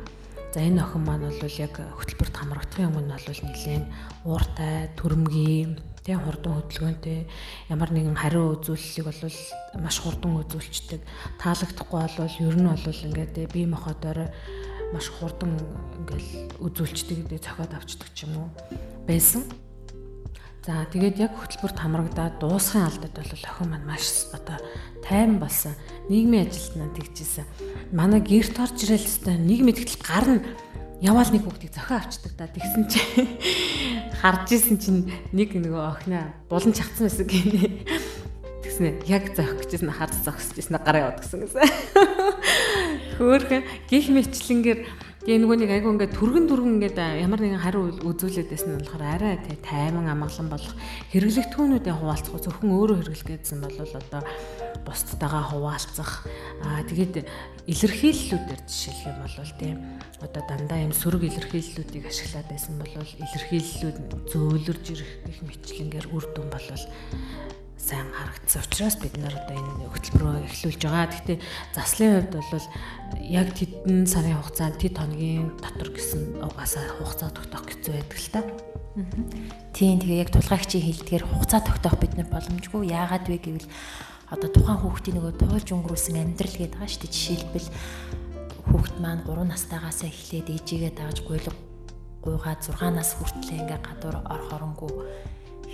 За 0.56 0.64
энэ 0.64 0.80
охин 0.80 1.02
маань 1.04 1.28
бол 1.28 1.56
яг 1.60 1.74
хөтөлбөрт 1.76 2.36
хамрагдахын 2.36 2.88
өмнө 2.88 3.12
бол 3.12 3.40
нэлээд 3.44 3.84
ууртай, 4.24 4.88
төрөмгийн, 4.96 5.76
тэг 6.06 6.22
хурдан 6.22 6.62
хөдөлгөөнтэй 6.62 7.26
ямар 7.66 7.90
нэгэн 7.90 8.14
хариу 8.14 8.54
үзүүлэлийг 8.54 9.10
бол 9.10 9.20
маш 9.82 9.98
хурдан 9.98 10.38
үзүүлчдэг. 10.38 11.02
Таалагдахгүй 11.42 12.00
бол 12.14 12.38
ер 12.46 12.56
нь 12.56 12.70
бол 12.70 13.04
ингээд 13.10 13.34
бие 13.50 13.66
махбодоор 13.66 14.30
маш 14.94 15.10
хурдан 15.10 15.58
ингээл 15.98 16.60
үзүүлчдэг 16.62 17.26
гэдэг 17.26 17.42
зохиод 17.42 17.72
авчдаг 17.74 18.10
ч 18.14 18.26
юм 18.28 18.46
уу 18.46 18.48
байсан. 19.08 19.42
За 20.66 20.82
тэгээд 20.90 21.22
яг 21.22 21.32
хөтөлбөрт 21.38 21.78
хамрагдаад 21.78 22.42
дуусхын 22.42 22.90
алдад 22.90 23.14
бол 23.14 23.30
охин 23.30 23.70
маань 23.70 23.86
маш 23.86 24.26
одоо 24.34 24.58
тайван 25.06 25.38
болсон. 25.38 25.78
Нийгмийн 26.10 26.50
ажилтнаа 26.50 26.90
тэгжсэн. 26.90 27.46
Манай 27.94 28.18
гэрт 28.18 28.58
орж 28.58 28.74
ирэл 28.82 28.98
хэвээр 28.98 29.46
нийгмийн 29.46 29.78
тэгтэл 29.78 30.02
гар 30.02 30.26
нь 30.26 30.42
яваал 31.06 31.30
нэг 31.30 31.46
хүүхдийг 31.46 31.70
зохио 31.70 32.02
авчдаг 32.02 32.32
да 32.34 32.50
тэгсэн 32.50 32.82
чи 32.90 32.98
харж 34.20 34.58
исэн 34.58 34.76
чинь 34.82 35.02
нэг 35.30 35.54
нөгөө 35.54 35.82
охиноо 35.86 36.34
булан 36.50 36.74
чагцсан 36.74 37.06
байсан 37.06 37.26
гинэ. 37.30 37.86
Тэгснэ 38.66 39.06
яг 39.06 39.38
зохих 39.38 39.70
гэжсэн 39.70 39.92
харж 39.92 40.14
зогсчихсэн 40.26 40.82
гараа 40.82 41.14
яваад 41.14 41.22
гисэн 41.22 41.46
гэсэн. 41.46 41.62
Хөөхөн 43.16 43.64
гих 43.88 44.06
мэтлэнгээр 44.12 44.80
тэгээ 45.26 45.40
нөгөө 45.42 45.58
нэг 45.58 45.70
айгу 45.74 45.90
ингээд 45.96 46.14
түргэн 46.14 46.46
түргэн 46.46 46.74
ингээд 46.78 46.98
ямар 47.00 47.40
нэгэн 47.42 47.64
хариу 47.64 47.90
үзүүлээд 48.04 48.46
байсан 48.52 48.76
нь 48.76 48.78
болохоор 48.78 49.02
арай 49.02 49.34
тайман 49.64 50.06
амгалан 50.06 50.46
болох 50.52 50.74
хэрэглэгдэхүүнүүдээ 51.10 51.94
хуваалцах 51.98 52.38
зөвхөн 52.46 52.70
өөрөө 52.76 52.96
хэрэглэх 53.02 53.42
гэсэн 53.42 53.58
бол 53.58 53.74
одоо 53.74 54.22
бусдтайгаа 54.86 55.44
хуваалцах 55.50 56.30
аа 56.62 56.86
тэгээд 56.86 57.26
илэрхийллүүдээр 57.66 58.60
жишээлх 58.70 59.02
юм 59.10 59.18
бол 59.18 59.52
тий 59.58 59.72
одоо 60.22 60.42
дандаа 60.46 60.78
юм 60.86 60.94
сөрөг 60.94 61.26
илэрхийллүүдийг 61.26 62.06
ашиглаад 62.06 62.46
байсан 62.46 62.74
бол 62.78 62.94
илэрхийллүүд 62.94 63.98
зөөлөрж 64.30 64.84
ирэх 64.94 65.10
гих 65.26 65.40
мэтлэнгээр 65.42 66.06
үр 66.14 66.24
дүн 66.30 66.48
бол 66.54 66.68
сайн 67.76 68.08
харагдсан 68.10 68.62
учраас 68.64 68.96
бид 68.96 69.14
нар 69.20 69.36
одоо 69.36 69.56
энэ 69.56 69.92
хөтөлбөрөө 69.92 70.48
эхлүүлж 70.48 70.80
байгаа. 70.80 71.06
Гэхдээ 71.12 71.38
заслын 71.76 72.12
хувьд 72.24 72.34
бол 72.40 72.66
яг 73.20 73.48
тэдэн 73.52 74.08
сарын 74.08 74.40
хугацаанд 74.40 74.80
тэд 74.80 74.96
хоногийн 74.96 75.52
дотор 75.60 75.88
гэсэн 75.92 76.40
угаасаа 76.40 76.84
хугацаа 76.96 77.30
тогтоох 77.36 77.64
гэсэн 77.68 77.92
байдаг 77.92 78.18
л 78.18 78.32
та. 78.32 78.40
Тийм 79.76 80.00
тэгээ 80.00 80.22
яг 80.24 80.30
тулгаагчийн 80.32 80.84
хэлдгээр 80.88 81.24
хугацаа 81.28 81.60
тогтоох 81.60 81.96
бид 82.00 82.16
нар 82.16 82.28
боломжгүй. 82.32 82.88
Яагаад 82.88 83.28
вэ 83.28 83.38
гэвэл 83.44 83.68
одоо 84.32 84.48
тухайн 84.50 84.80
хүүхдийн 84.80 85.16
нөгөө 85.20 85.34
туулж 85.36 85.68
өнгөрүүлсэн 85.68 86.16
амьдрал 86.16 86.56
гэдэг 86.56 86.80
байгаа 86.80 86.90
шүү 86.90 87.02
дээ. 87.04 87.12
Жишээлбэл 87.12 87.68
хүүхд 88.72 88.94
маань 88.98 89.22
3 89.22 89.46
настайгаас 89.46 90.00
эхлээд 90.02 90.48
ээжигээ 90.50 90.92
дааж 90.96 91.22
гуйлга 91.22 91.54
гуйгаад 92.24 92.60
6 92.66 92.74
нас 92.90 93.14
хүртлээр 93.14 93.62
ингээ 93.62 93.80
гадуур 93.86 94.16
орох 94.26 94.50
оронгүй 94.50 94.92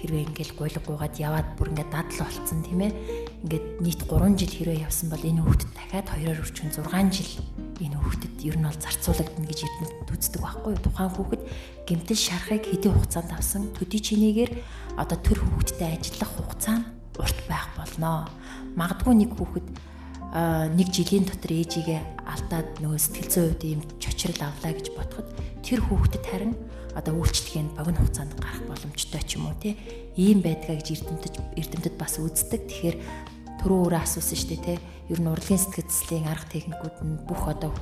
хэрвээ 0.03 0.27
ингээл 0.27 0.59
гуйлга 0.59 0.83
гуугаад 0.83 1.15
яваад 1.17 1.49
бүр 1.55 1.71
ингээд 1.73 1.95
дадал 1.95 2.27
болцсон 2.27 2.61
тийм 2.67 2.81
ээ. 2.83 2.93
Ингээд 3.47 3.67
нийт 3.79 4.03
3 4.11 4.35
жил 4.35 4.55
хэрвээ 4.59 4.83
явсан 4.83 5.09
бол 5.15 5.23
энэ 5.23 5.43
хүүхдэд 5.47 5.73
дахиад 5.79 6.09
2-оор 6.11 6.39
үрчэн 6.43 6.71
6 6.75 7.15
жил 7.15 7.33
энэ 7.79 7.97
хүүхдэд 8.03 8.35
ер 8.43 8.57
нь 8.59 8.67
бол 8.67 8.83
зарцуулагдана 8.83 9.47
гэж 9.47 9.61
эрдэнэт 9.63 10.11
үздэг 10.11 10.43
байхгүй? 10.43 10.75
Тухайн 10.83 11.13
хүүхэд 11.15 11.43
гэмтэл 11.87 12.21
шарахыг 12.27 12.65
хэдийн 12.67 12.95
хугацаанд 12.99 13.31
авсан 13.31 13.63
төдий 13.79 14.03
чинээгээр 14.03 14.53
одоо 14.99 15.19
төр 15.23 15.39
хүүхэдтэй 15.39 15.91
ажиллах 15.95 16.33
хугацаа 16.35 16.77
нь 16.83 16.87
урт 17.23 17.39
байх 17.47 17.69
болноо. 17.79 18.27
Магадгүй 18.75 19.15
нэг 19.15 19.31
хүүхэд 19.39 19.67
нэг 20.77 20.89
жилийн 20.89 21.29
дотор 21.29 21.53
ээжигээ 21.53 22.01
алдаад 22.25 22.81
нөгөө 22.81 22.99
сэтгэл 22.99 23.29
зүйн 23.29 23.49
үед 23.53 23.63
ийм 23.69 23.81
чочрол 24.01 24.41
авлаа 24.41 24.73
гэж 24.73 24.87
бодоход 24.97 25.29
тэр 25.61 25.81
хүүхдэд 25.85 26.25
харин 26.25 26.57
одоо 26.99 27.15
үйлчлэгийг 27.17 27.73
богино 27.77 27.99
хугацаанд 28.01 28.33
гарах 28.37 28.63
боломжтой 28.69 29.23
ч 29.25 29.41
юм 29.41 29.49
уу 29.49 29.57
тий 29.61 29.75
ийм 30.17 30.45
байдгаа 30.45 30.77
гэж 30.77 31.03
эрдэмтэд 31.03 31.35
эрдэмтэд 31.57 31.95
бас 31.97 32.21
үздэг. 32.21 32.69
Тэгэхээр 32.69 32.97
түрүү 33.65 33.79
өөрөө 33.89 34.01
асуусан 34.03 34.37
шүү 34.37 34.51
дээ 34.53 34.63
тий 34.67 34.79
ер 35.13 35.21
нь 35.21 35.31
урлагийн 35.31 35.61
сэтгэл 35.61 35.89
зүйн 35.89 36.29
арга 36.29 36.53
техникүүд 36.53 36.97
нь 37.01 37.23
бүх 37.25 37.43
одоо 37.49 37.73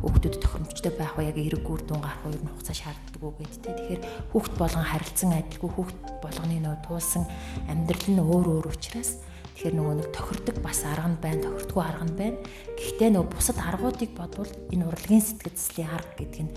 хүүхдүүд 0.00 0.36
тохиромжтой 0.40 0.92
байх 0.96 1.14
уу 1.14 1.28
яг 1.28 1.36
эрэг 1.36 1.64
үр 1.68 1.82
дүн 1.84 2.00
гарах 2.00 2.24
уу 2.24 2.34
ер 2.34 2.42
нь 2.42 2.50
хугацаа 2.50 2.76
шаарддаг 2.76 3.20
уу 3.22 3.36
гэд 3.36 3.54
тэ. 3.60 3.76
Тэгэхээр 3.76 4.02
хүүхд 4.32 4.54
болгон 4.56 4.86
харилцан 4.88 5.30
адилгүй 5.36 5.70
хүүхд 5.76 5.98
болгоны 6.24 6.56
нөө 6.64 6.76
туулсан 6.88 7.24
амьдрал 7.68 8.08
нь 8.08 8.24
өөр 8.24 8.46
өөр 8.58 8.66
учраас 8.72 9.20
Тэгэхээр 9.60 9.76
нөгөө 9.76 9.96
нэг 10.00 10.08
тохирдог 10.16 10.56
бас 10.64 10.80
арга 10.88 11.04
нь 11.04 11.20
байна, 11.20 11.52
тохирдгүй 11.52 11.84
арга 11.84 12.08
нь 12.08 12.16
байна. 12.16 12.40
Гэхдээ 12.80 13.12
нөгөө 13.12 13.28
бусад 13.28 13.60
аргуудыг 13.60 14.16
бодвол 14.16 14.48
энэ 14.72 14.88
урлагийн 14.88 15.20
сэтгэл 15.20 15.52
зүйн 15.52 15.92
арга 15.92 16.16
гэдэг 16.16 16.40
нь 16.48 16.52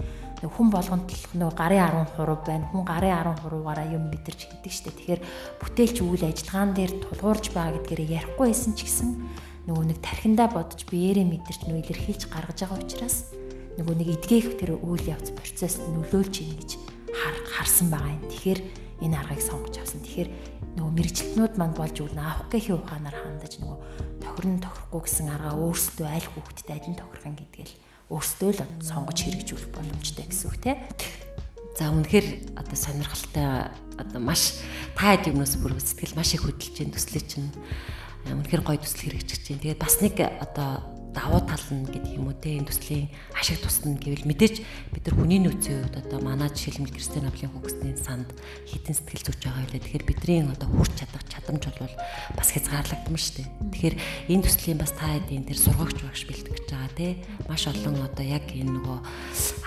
хүн 0.47 0.71
болгонд 0.71 1.11
нөгөө 1.35 1.51
гарын 1.51 2.07
10% 2.15 2.47
байна. 2.47 2.71
Хүн 2.71 2.87
гарын 2.87 3.11
10%-аараа 3.43 3.91
юм 3.91 4.07
мэдэрч 4.07 4.39
хийдэг 4.47 4.71
штэ. 4.71 4.95
Тэгэхээр 4.95 5.21
бүтээлч 5.59 5.97
үйл 5.99 6.23
ажиллагаан 6.23 6.71
дээр 6.71 6.91
тулгуурж 7.03 7.45
байгаа 7.51 7.75
гэдгээрээ 7.83 8.15
ярихгүй 8.23 8.47
байсан 8.47 8.71
ч 8.71 8.87
гэсэн 8.87 9.09
нөгөө 9.67 9.83
нэг 9.83 9.99
тархиндаа 9.99 10.47
бодож 10.47 10.87
биеэрээ 10.87 11.27
мэдэрч 11.27 11.59
нөгөө 11.67 11.83
илэрхийлж 11.83 12.23
гаргаж 12.31 12.55
байгаа 12.63 12.79
учраас 12.87 13.35
нөгөө 13.83 13.95
нэг 13.99 14.09
эдгээх 14.15 14.47
тэр 14.63 14.79
үйл 14.79 15.11
явц 15.11 15.35
процесс 15.35 15.83
нөлөөлж 15.91 16.35
ийн 16.39 16.55
гэж 16.55 16.71
харсан 17.53 17.87
байгаа 17.93 18.13
юм. 18.17 18.25
Тэгэхээр 18.29 18.59
энэ 19.03 19.17
аргыг 19.19 19.41
сонгож 19.41 19.75
авсан. 19.77 20.01
Тэгэхээр 20.01 20.29
нөгөө 20.77 20.93
мэрэгчлэнүүд 20.97 21.53
манд 21.59 21.75
болж 21.77 21.95
юу 22.01 22.09
наах 22.17 22.49
гэхийн 22.49 22.81
ухаанаар 22.81 23.17
хандаж 23.17 23.61
нөгөө 23.61 23.77
тохирн 24.23 24.57
тохирохгүй 24.57 25.01
гэсэн 25.05 25.27
аргаа 25.29 25.55
өөрсдөө 25.59 26.07
аль 26.09 26.29
хүүхдэд 26.33 26.69
аль 26.73 26.87
нь 26.89 26.97
тохирхон 26.97 27.35
гэдгээл 27.37 27.73
өөрсдөө 28.09 28.49
л 28.57 28.61
сонгож 28.81 29.17
хэрэгжүүлэх 29.21 29.69
боломжтой 29.69 30.25
гэсэн 30.25 30.47
үг 30.49 30.57
тийм. 30.61 30.77
За 31.73 31.89
үнэхээр 31.89 32.57
одоо 32.57 32.77
сонирхолтой 32.77 33.47
одоо 33.97 34.19
маш 34.21 34.61
таад 34.97 35.25
юмнаас 35.25 35.57
бүр 35.57 35.77
сэтгэл 35.77 36.17
маш 36.17 36.37
их 36.37 36.45
хөдөлж, 36.45 36.89
төслөж 36.93 37.25
чинь 37.25 37.49
үнэхээр 38.29 38.61
гой 38.61 38.77
төсөл 38.77 39.09
хэрэгжиж 39.09 39.41
чинь. 39.41 39.61
Тэгээд 39.61 39.81
бас 39.81 39.97
нэг 40.01 40.21
одоо 40.21 40.92
давуу 41.13 41.41
тал 41.45 41.65
нь 41.69 41.85
гэдэг 41.85 42.17
юм 42.17 42.27
уу 42.27 42.35
те 42.35 42.57
энэ 42.57 42.67
төслийн 42.67 43.07
ашиг 43.37 43.61
тусна 43.61 43.93
гэвэл 43.95 44.25
мэдээж 44.25 44.55
бид 44.91 45.03
нар 45.05 45.15
хүний 45.15 45.39
нөөцийн 45.45 45.85
хувьд 45.85 46.01
одоо 46.01 46.19
манай 46.25 46.49
жишээлбэл 46.49 46.93
Кристиан 46.97 47.29
Авлын 47.29 47.53
хүүхдийн 47.53 47.97
санд 48.01 48.29
хитэн 48.65 48.97
сэтгэл 48.97 49.25
зүйч 49.29 49.39
байгаа 49.45 49.61
байлаа. 49.61 49.81
Тэгэхээр 49.85 50.09
бидний 50.09 50.41
одоо 50.41 50.69
хүрч 50.73 50.93
чадах 50.97 51.23
чадамж 51.29 51.63
бол 51.69 51.95
бас 52.33 52.49
хязгаарлагдсан 52.49 53.13
шүү 53.13 53.33
дээ. 53.37 53.47
Тэгэхээр 53.71 53.95
энэ 54.33 54.43
төслийн 54.43 54.79
бас 54.81 54.91
та 54.97 55.05
хэдийн 55.13 55.45
тэр 55.45 55.59
сургагч 55.61 55.97
багш 56.01 56.23
бэлтгэж 56.25 56.65
байгаа 56.65 56.91
те 56.97 57.07
маш 57.45 57.63
олон 57.69 57.95
одоо 58.01 58.25
яг 58.25 58.45
энэ 58.49 58.73
нөгөө 58.73 58.97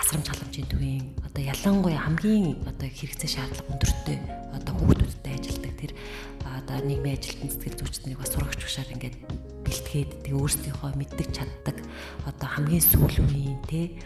асрамж 0.02 0.26
халамжийн 0.26 0.66
төвийн 0.66 1.06
одоо 1.22 1.42
ялангуяа 1.46 2.02
хамгийн 2.02 2.58
одоо 2.66 2.88
хэрэгцээ 2.90 3.30
шаардлага 3.30 3.70
өндөртэй 3.70 4.18
одоо 4.50 4.72
хүүхдүүдтэй 4.74 5.32
ажилладаг 5.38 5.74
тэр 5.78 5.92
одоо 6.42 6.78
нийгмийн 6.82 7.18
ажилтны 7.18 7.50
сэтгэл 7.50 7.78
зүйч 7.78 7.94
нарыг 8.02 8.20
бас 8.20 8.32
сургагч 8.34 8.60
багшаар 8.62 8.94
ингээд 8.94 9.16
бэлтгээд 9.66 10.10
тэгээ 10.22 10.38
өөрсдийнхөө 10.38 10.90
мэддэг 10.94 11.28
чаддаг 11.34 11.76
одоо 12.30 12.48
хамгийн 12.48 12.84
сүүл 12.86 13.18
үеийн 13.26 13.58
те 13.66 13.98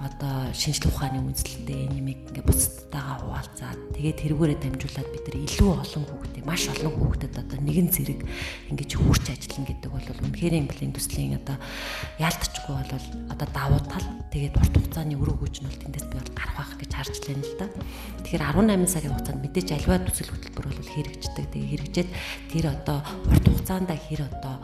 одоо 0.00 0.50
шинжлэх 0.50 0.90
ухааны 0.90 1.22
үндэслэлтэй 1.22 1.86
нэмийг 1.86 2.34
ингээ 2.34 2.42
бусдтайгаа 2.42 3.22
хуваалцаад 3.22 3.78
тэгээд 3.94 4.18
тэрүүгээрээ 4.26 4.58
дамжуулаад 4.58 5.08
бид 5.14 5.24
нар 5.30 5.38
илүү 5.46 5.70
олон 5.70 6.04
хүүхдээ 6.10 6.42
маш 6.42 6.62
олон 6.66 6.92
хүүхдэд 6.98 7.34
одоо 7.38 7.58
нэгэн 7.62 7.88
зэрэг 7.94 8.20
ингэж 8.74 8.90
хурц 8.98 9.26
ажиллана 9.30 9.68
гэдэг 9.70 9.90
бол 9.94 10.08
үнэхээр 10.10 10.54
бол 10.66 10.82
индустрийн 10.82 11.38
одоо 11.38 11.56
яалтчгүй 12.18 12.74
бол 12.74 13.06
одоо 13.30 13.48
давуу 13.54 13.82
тал 13.86 14.06
тэгээд 14.34 14.58
урт 14.58 14.74
хугацааны 14.74 15.14
өрөө 15.14 15.36
гүйж 15.46 15.56
нь 15.62 15.68
бол 15.70 15.82
тэндээс 15.86 16.06
би 16.10 16.16
бол 16.18 16.32
гарах 16.34 16.56
байх 16.58 16.72
гэж 16.74 16.90
харж 16.90 17.14
байна 17.22 17.44
л 17.46 17.54
да. 17.58 17.66
Тэгэхээр 18.26 18.42
18 18.50 18.90
сарын 18.90 19.12
хугацаанд 19.14 19.42
мэдээж 19.46 19.68
альва 19.78 19.96
төсөл 20.02 20.30
хөтөлбөр 20.34 20.66
бол 20.74 20.90
хэрэгждэг. 20.90 21.46
Тэгээд 21.54 21.70
хэрэгжээд 21.70 22.10
тэр 22.50 22.64
одоо 22.74 22.98
урт 23.30 23.46
хугацаанд 23.46 23.90
хэр 23.94 24.22
одоо 24.26 24.54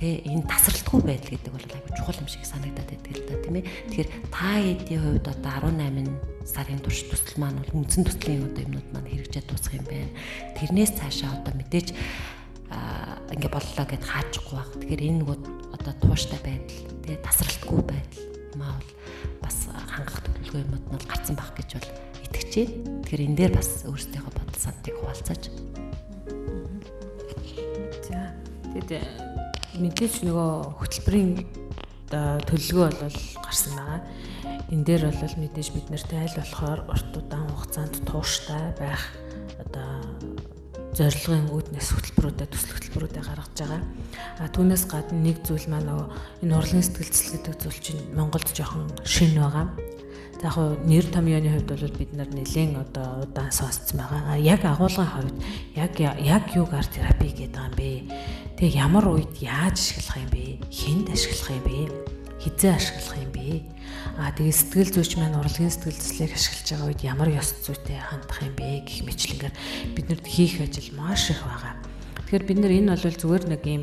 Тэ 0.00 0.24
энэ 0.24 0.48
тасралтгүй 0.48 1.00
байдал 1.04 1.28
гэдэг 1.36 1.52
бол 1.52 1.60
айгүй 1.76 1.92
чухал 1.92 2.20
юм 2.24 2.28
шиг 2.32 2.48
санагдаад 2.48 2.88
байдаг 2.88 3.12
л 3.20 3.28
да 3.28 3.36
тийм 3.44 3.56
ээ. 3.60 3.68
Тэгэхээр 3.92 4.08
та 4.32 4.48
эдийн 4.56 5.02
хувьд 5.04 5.26
одоо 5.28 5.52
18 5.68 6.08
сарын 6.48 6.80
турш 6.80 7.04
төсөл 7.04 7.36
маань 7.36 7.60
бол 7.60 7.84
үндсэн 7.84 8.08
төслийн 8.08 8.48
одоо 8.48 8.64
юмнууд 8.64 8.88
маань 8.96 9.12
хэрэгжээд 9.12 9.44
дуусах 9.52 9.76
юм 9.76 9.84
байна. 9.84 10.08
Тэрнээс 10.56 10.96
цаашаа 10.96 11.36
одоо 11.36 11.52
мэдээж 11.52 11.92
ингээ 13.28 13.52
боллоо 13.52 13.86
гэд 13.86 14.04
хаажихгүй 14.08 14.56
баг. 14.56 14.70
Тэгэхээр 14.80 15.04
энэ 15.04 15.20
нөгөө 15.20 15.38
одоо 15.76 15.92
тууштай 16.00 16.40
байдал 16.40 16.80
тэгээ 17.04 17.20
тасралтгүй 17.20 17.80
байдал 17.84 18.24
юм 18.56 18.62
аа 18.64 18.74
бол 18.80 18.90
бас 19.44 19.56
хангах 19.68 20.18
төлөвлөгөө 20.24 20.64
юмуд 20.64 20.84
нь 20.90 21.06
гарсан 21.06 21.36
байх 21.36 21.52
гэж 21.54 21.70
бол 21.76 21.90
итгэж 22.24 22.52
байна. 22.56 23.04
Тэгэхээр 23.04 23.24
энэ 23.28 23.38
дээр 23.38 23.52
бас 23.52 23.70
өөрсдийнхөө 23.84 24.32
бодол 24.32 24.58
сандыг 24.58 24.94
хуваалцаж. 24.98 25.42
За 28.08 28.32
тэгээд 28.74 29.29
мэдээж 29.80 30.14
нөгөө 30.28 30.50
хөтөлбөрийн 30.78 31.30
төлөвлөгөө 32.10 32.88
бол 33.00 33.18
гарсан 33.44 33.72
байгаа. 33.78 34.00
Энэ 34.70 34.84
дээр 34.86 35.02
бол 35.10 35.36
мэдээж 35.40 35.68
бид 35.74 35.86
нарт 35.90 36.10
аль 36.14 36.36
болохоор 36.36 36.80
урт 36.90 37.12
удаан 37.16 37.48
хугацаанд 37.50 37.94
тууштай 38.06 38.74
байх 38.78 39.02
одоо 39.62 39.90
зорилгын 40.94 41.50
үүднээс 41.54 41.88
хөтөлбөрүүдэд 41.94 42.50
төсөл 42.50 42.74
хөтөлбөрүүдэд 42.74 43.22
гаргаж 43.22 43.56
байгаа. 43.62 43.82
А 44.42 44.50
түүнээс 44.50 44.84
гадна 44.90 45.22
нэг 45.22 45.38
зүйл 45.46 45.70
маань 45.70 45.86
нөгөө 45.86 46.08
энэ 46.42 46.56
урлын 46.58 46.82
сэтгэлцэл 46.82 47.32
гэдэг 47.38 47.54
зүйл 47.62 47.78
чинь 47.78 48.02
Монголд 48.14 48.50
жоохон 48.50 48.90
шин 49.06 49.38
байгаа. 49.38 49.70
Яг 50.40 50.56
хуу 50.56 50.80
нэр 50.88 51.04
томьёоны 51.04 51.52
хувьд 51.52 51.68
бол 51.68 51.98
бид 52.00 52.12
нар 52.16 52.28
нэлээд 52.32 52.72
одоо 52.72 53.28
удаан 53.28 53.52
сонсцсон 53.52 54.00
байгаа. 54.00 54.40
Яг 54.40 54.64
агуулгын 54.64 55.04
хувьд 55.04 55.36
яг 55.76 56.00
яг 56.00 56.44
юг 56.56 56.72
арт 56.72 56.96
терапи 56.96 57.28
гэдэг 57.28 57.60
юм 57.60 57.74
бэ? 57.76 57.90
Тэг 58.56 58.72
ямар 58.72 59.04
үед 59.04 59.36
яаж 59.44 59.76
ашиглах 59.76 60.16
юм 60.16 60.30
бэ? 60.32 60.44
Хэнд 60.72 61.06
ашиглах 61.12 61.52
юм 61.52 61.64
бэ? 61.68 61.78
Хизээ 62.40 62.72
ашиглах 62.72 63.16
юм 63.20 63.32
бэ? 63.36 63.48
Аа 64.16 64.32
тэгээ 64.32 64.56
сэтгэл 64.56 64.92
зүйч 64.96 65.12
маань 65.20 65.36
урлагийн 65.36 65.68
сэтгэл 65.68 66.00
зүйслийг 66.00 66.32
ашиглаж 66.32 66.68
байгаа 66.72 66.88
үед 66.88 67.02
ямар 67.04 67.28
ёс 67.36 67.48
зүйтэй 67.60 68.00
хандах 68.00 68.40
юм 68.40 68.54
бэ 68.56 68.88
гэх 68.88 69.04
мэтлэнгээр 69.04 69.54
биднэрт 69.92 70.24
хийх 70.24 70.64
ажил 70.64 70.88
маш 70.96 71.28
их 71.28 71.44
байгаа. 71.44 71.76
Тэгэхээр 72.30 72.46
бид 72.46 72.60
нар 72.62 72.70
энэ 72.78 72.94
бол 72.94 73.18
зүгээр 73.18 73.44
нэг 73.50 73.62
юм 73.66 73.82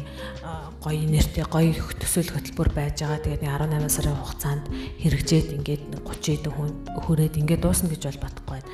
гоё 0.80 1.04
нэртэй 1.04 1.44
гоё 1.52 1.84
төсөөл 2.00 2.32
хөтөлбөр 2.32 2.70
байж 2.72 3.04
байгаа. 3.04 3.20
Тэгээд 3.20 3.44
18 3.44 3.92
сарын 3.92 4.16
хугацаанд 4.24 4.72
хэрэгжээд 5.04 5.52
ингээд 5.60 5.84
30 6.08 6.56
хүн 6.56 6.72
хүрээд 7.04 7.36
ингээд 7.44 7.60
дуусна 7.60 7.92
гэж 7.92 8.08
бол 8.08 8.24
бодохгүй 8.24 8.64
байна. 8.64 8.72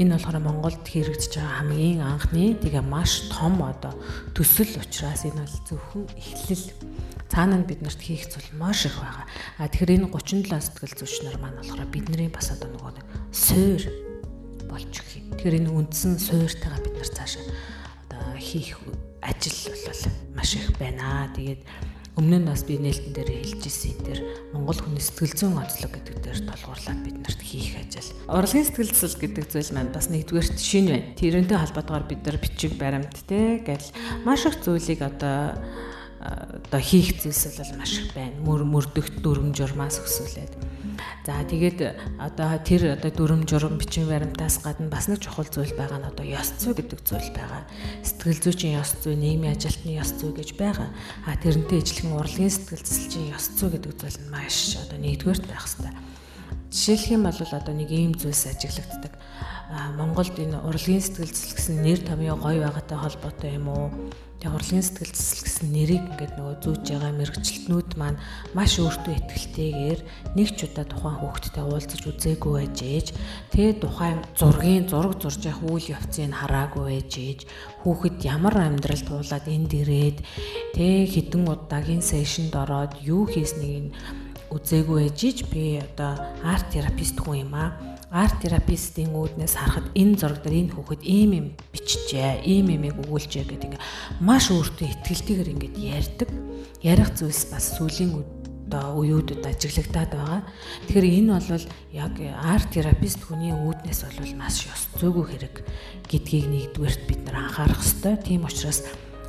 Энэ 0.00 0.16
болохоор 0.16 0.40
Монголд 0.40 0.80
хэрэгжиж 0.88 1.36
байгаа 1.36 1.52
хамгийн 1.52 2.00
анхны 2.00 2.56
тэгээ 2.64 2.80
маш 2.80 3.28
том 3.28 3.60
одоо 3.60 3.92
төсөл 4.32 4.80
учраас 4.80 5.28
энэ 5.28 5.44
бол 5.44 5.56
зөвхөн 5.68 6.04
эхлэл 6.16 6.66
цаана 7.28 7.60
нь 7.60 7.68
бид 7.68 7.84
нарт 7.84 8.00
хийх 8.00 8.24
зүйл 8.24 8.56
маш 8.56 8.88
их 8.88 8.96
байгаа. 9.04 9.28
А 9.60 9.68
тэгэхээр 9.68 10.00
энэ 10.00 10.08
37 10.16 10.48
сэтгэл 10.48 10.96
зүйч 10.96 11.28
нар 11.28 11.36
маань 11.44 11.60
болохоор 11.60 11.84
бидний 11.92 12.32
бас 12.32 12.56
одоо 12.56 12.72
нөгөө 12.72 12.96
нэг 12.96 13.06
суур 13.36 13.84
болж 14.64 14.88
өгөх 14.96 15.12
юм. 15.20 15.28
Тэгэхээр 15.36 15.58
энэ 15.60 15.72
үндсэн 15.76 16.16
суурьтайгаа 16.16 16.80
бид 16.80 16.96
нар 16.96 17.12
цаашаа 17.12 17.44
хийх 18.40 18.80
ажил 19.20 19.58
бол 19.86 20.02
маш 20.34 20.56
их 20.56 20.72
байна. 20.80 21.28
Тэгээд 21.36 21.62
өмнө 22.16 22.42
нь 22.42 22.48
бас 22.48 22.64
би 22.66 22.80
нээлтэн 22.80 23.14
дээр 23.14 23.30
хэлж 23.30 23.62
ирсэн 23.64 23.92
энэ 23.94 24.04
дээр 24.04 24.20
Монгол 24.52 24.80
хүний 24.80 25.00
сэтгэл 25.00 25.36
зүйн 25.36 25.60
онцлог 25.60 25.92
гэдэг 25.94 26.16
дээр 26.20 26.40
толгуурлаад 26.48 27.00
бид 27.06 27.16
нарт 27.22 27.40
хийх 27.40 27.76
ажил. 27.78 28.10
Урлагийн 28.26 28.66
сэтгэл 28.66 28.92
зүйн 28.92 29.20
гэдэг 29.20 29.44
зүйл 29.46 29.72
маань 29.76 29.94
бас 29.94 30.08
нэгдүгээрт 30.10 30.58
шинэ 30.58 30.90
байна. 30.90 31.16
Тэрнтэй 31.16 31.58
холбоотойгоор 31.60 32.06
бид 32.10 32.20
нар 32.26 32.38
бичиг 32.42 32.72
баримт 32.76 33.14
те 33.28 33.62
гэл 33.62 33.88
маш 34.26 34.42
их 34.48 34.58
зүйлийг 34.58 35.00
одоо 35.00 35.54
одоо 36.20 36.80
хийх 36.80 37.22
зүйлс 37.22 37.56
бол 37.56 37.72
маш 37.80 37.92
их 37.96 38.12
байна. 38.12 38.36
Мөр 38.44 38.68
мөрдөгт 38.68 39.24
дүрм 39.24 39.56
журмаас 39.56 40.02
өсвөлээд. 40.04 40.52
За 41.24 41.40
тэгээд 41.44 41.96
одоо 42.18 42.58
тэр 42.60 42.96
одоо 42.98 43.10
дүрм 43.14 43.46
журм 43.48 43.78
бичвэн 43.80 44.08
баримтаас 44.08 44.60
гадна 44.60 44.92
бас 44.92 45.08
нэг 45.08 45.20
чухал 45.24 45.48
зүйл 45.48 45.72
байгаа 45.78 46.00
нь 46.00 46.08
одоо 46.10 46.26
ёс 46.26 46.52
зүй 46.60 46.76
гэдэг 46.76 47.00
зүйл 47.06 47.30
байгаа. 47.32 47.64
Сэтгэл 48.20 48.52
зүйчийн 48.52 48.76
ёс 48.76 48.92
зүй, 49.00 49.16
нийгмийн 49.16 49.56
ажилтны 49.56 49.96
ёс 49.96 50.12
зүй 50.12 50.36
гэж 50.36 50.52
байгаа. 50.60 50.92
А 51.24 51.40
тэрнтэй 51.40 51.80
ижилхэн 51.80 52.20
урлагийн 52.20 52.52
сэтгэл 52.52 52.84
зүйчийн 52.84 53.32
ёс 53.32 53.48
зүй 53.56 53.72
гэдэг 53.72 53.96
зүйл 53.96 54.20
нь 54.20 54.28
маш 54.28 54.76
одоо 54.76 55.00
нэгдүгээрт 55.00 55.48
байх 55.48 55.64
хэрэгтэй. 55.64 55.96
Жишээлх 56.68 57.06
юм 57.16 57.24
бол 57.24 57.40
одоо 57.40 57.72
нэг 57.72 57.88
ийм 57.88 58.12
зүйлс 58.12 58.44
ажиглагддаг. 58.52 59.16
Монголд 59.70 60.34
энэ 60.34 60.58
урлагийн 60.66 60.98
сэтгэл 60.98 61.30
зүйч 61.30 61.54
гэсэн 61.54 61.76
нэр 61.86 62.00
томьёо 62.02 62.34
гоё 62.42 62.66
байгаатай 62.66 62.98
холбоотой 62.98 63.54
юм 63.54 63.70
уу? 63.70 63.86
Тэгээ 64.42 64.56
урлагийн 64.56 64.82
сэтгэл 64.82 65.14
зүйсэл 65.14 65.44
гэсэн 65.46 65.68
нэрийг 65.70 66.04
ингээд 66.10 66.34
нөгөө 66.34 66.56
зүүж 66.58 66.82
байгаа 66.90 67.12
мэрэгчлэтнүүд 67.14 67.90
маань 67.94 68.18
маш 68.50 68.72
өөртөө 68.82 69.14
ихтэйгээр 69.14 70.00
нэг 70.34 70.48
ч 70.58 70.58
удаа 70.66 70.86
тухайн 70.90 71.18
хүүхдтэй 71.22 71.64
уулзаж 71.68 72.02
үзээгүй 72.02 72.52
байж 72.56 72.78
ээж. 72.82 73.06
Тэгээ 73.54 73.74
тухайн 73.78 74.18
зургийн 74.34 74.88
зураг 74.90 75.14
зурж 75.22 75.40
явах 75.46 75.62
үйл 75.70 75.92
явцыг 75.94 76.32
хараагүй 76.34 76.84
байж 76.88 77.12
ээж. 77.14 77.40
Хүүхэд 77.84 78.18
ямар 78.26 78.56
амьдрал 78.58 79.04
туулаад 79.06 79.46
энд 79.46 79.70
ирээд 79.70 80.18
тэгээ 80.74 81.04
хідэн 81.14 81.44
удаагийн 81.46 82.02
сешнд 82.02 82.56
ороод 82.56 82.96
юу 83.04 83.28
хийснийг 83.28 83.94
үзээгүй 84.50 84.98
байж 85.04 85.18
ээж. 85.20 85.38
Би 85.52 85.78
одоо 85.78 86.16
арт 86.42 86.66
терапист 86.72 87.20
хүн 87.20 87.44
юм 87.44 87.54
аа 87.54 87.99
арт 88.10 88.42
терапистийн 88.42 89.14
үүднээс 89.14 89.54
харахад 89.54 89.86
энэ 89.94 90.18
зураг 90.18 90.42
дээр 90.42 90.66
энэ 90.66 90.74
хүүхэд 90.74 91.02
ийм 91.06 91.30
юм 91.38 91.46
биччихэ, 91.70 92.42
ийм 92.42 92.66
юмыг 92.74 92.98
өгүүлжээ 93.06 93.46
гэдэг 93.46 93.66
ингээ 93.70 93.82
маш 94.18 94.50
өөртөө 94.50 94.86
ихтгэлтэйгээр 94.90 95.52
ингээд 95.54 95.76
ярьдаг. 95.78 96.28
Ярих 96.82 97.14
зүйлс 97.14 97.54
бас 97.54 97.78
сүүлийн 97.78 98.10
одоо 98.70 99.02
үеүүдэд 99.02 99.46
ажиглагдаад 99.46 100.10
байгаа. 100.14 100.40
Тэгэхээр 100.90 101.06
энэ 101.22 101.30
бол 101.38 101.66
яг 101.90 102.14
арт 102.38 102.68
терапист 102.70 103.22
хүний 103.22 103.54
үүднээс 103.54 104.00
бол 104.06 104.34
маш 104.38 104.66
ёс 104.66 104.82
зүйгүй 104.98 105.24
хэрэг 105.30 105.54
гэдгийг 106.06 106.46
нэгдүгээрт 106.50 107.02
бид 107.06 107.20
нар 107.26 107.50
анхаарах 107.50 107.82
ёстой. 107.82 108.14
Тийм 108.22 108.46
учраас 108.46 108.86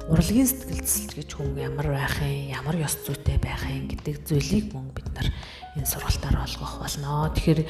урлагийн 0.09 0.49
сэтгэл 0.49 0.81
зүйч 0.81 1.11
гэж 1.13 1.29
хүн 1.37 1.53
ямар 1.61 1.87
байх 1.93 2.17
юм, 2.25 2.49
ямар 2.49 2.75
ёс 2.81 2.97
зүйтэй 3.05 3.37
байх 3.37 3.61
юм 3.69 3.85
гэдэг 3.91 4.15
зүйлийг 4.25 4.73
мөн 4.73 4.89
бид 4.97 5.09
нар 5.13 5.29
энэ 5.77 5.85
сургалтаар 5.85 6.41
олгох 6.41 6.81
болно. 6.81 7.29
Тэгэхээр 7.37 7.61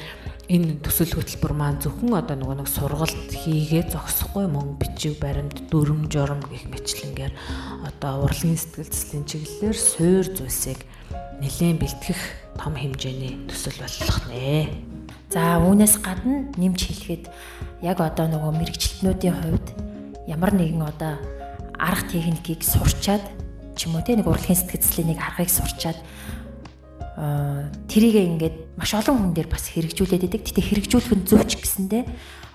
энэ 0.48 0.80
төсөл 0.80 1.12
хөтөлбөр 1.12 1.52
маань 1.52 1.82
зөвхөн 1.84 2.16
одоо 2.16 2.36
нөгөө 2.40 2.56
нэг 2.64 2.68
сургалт 2.72 3.30
хийгээ 3.30 3.92
зогсохгүй 3.92 4.46
мөн 4.48 4.80
бичиг 4.80 5.20
баримт, 5.20 5.68
дүрм 5.68 6.08
журм 6.08 6.40
гэх 6.48 6.66
мэтлэнгээр 6.72 7.32
одоо 7.84 8.24
урлагийн 8.24 8.56
сэтгэл 8.56 8.88
зүйн 8.88 9.24
чиглэлээр 9.28 9.76
суур 9.76 10.26
зүйлсийг 10.32 10.80
нэлээд 11.42 11.78
бэлтгэх 11.84 12.22
том 12.56 12.74
хэмжээний 12.78 13.44
төсөл 13.50 13.76
болох 13.76 14.18
нэ. 14.30 14.72
За 15.32 15.60
үүнээс 15.60 16.00
гадна 16.04 16.48
нэмж 16.60 16.80
хэлэхэд 16.80 17.24
яг 17.80 17.98
одоо 18.04 18.26
нөгөө 18.28 18.52
мэрэгчлэтнүүдийн 18.52 19.36
хувьд 19.36 19.66
ямар 20.28 20.52
нэгэн 20.52 20.84
одоо 20.84 21.16
арга 21.78 22.08
техникийг 22.08 22.64
сурчаад 22.64 23.24
ч 23.76 23.88
юм 23.88 23.96
уу 23.96 24.04
те 24.04 24.16
нэг 24.16 24.26
урлагийн 24.28 24.58
сэтгэцлийн 24.58 25.12
нэг 25.12 25.20
аргыг 25.20 25.50
сурчаад 25.50 25.98
тэрийг 27.88 28.16
ингээд 28.16 28.56
маш 28.76 28.96
олон 28.96 29.16
хүн 29.16 29.32
дээр 29.36 29.48
бас 29.52 29.68
хэрэгжүүлээд 29.68 30.26
идэг. 30.26 30.42
Гэтэ 30.48 30.62
хэрэгжүүлэх 30.64 31.12
нь 31.12 31.28
зөв 31.28 31.44
ч 31.44 31.60
гэсэндээ 31.60 32.02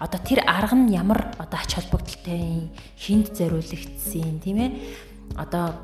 одоо 0.02 0.20
тэр 0.22 0.42
арга 0.50 0.76
нь 0.76 0.94
ямар 0.94 1.30
одоо 1.38 1.58
ач 1.62 1.78
холбогдолтой 1.78 2.74
хинд 2.98 3.32
зориулагдсан 3.38 4.42
тийм 4.42 4.58
ээ. 4.58 4.72
Одоо 5.38 5.78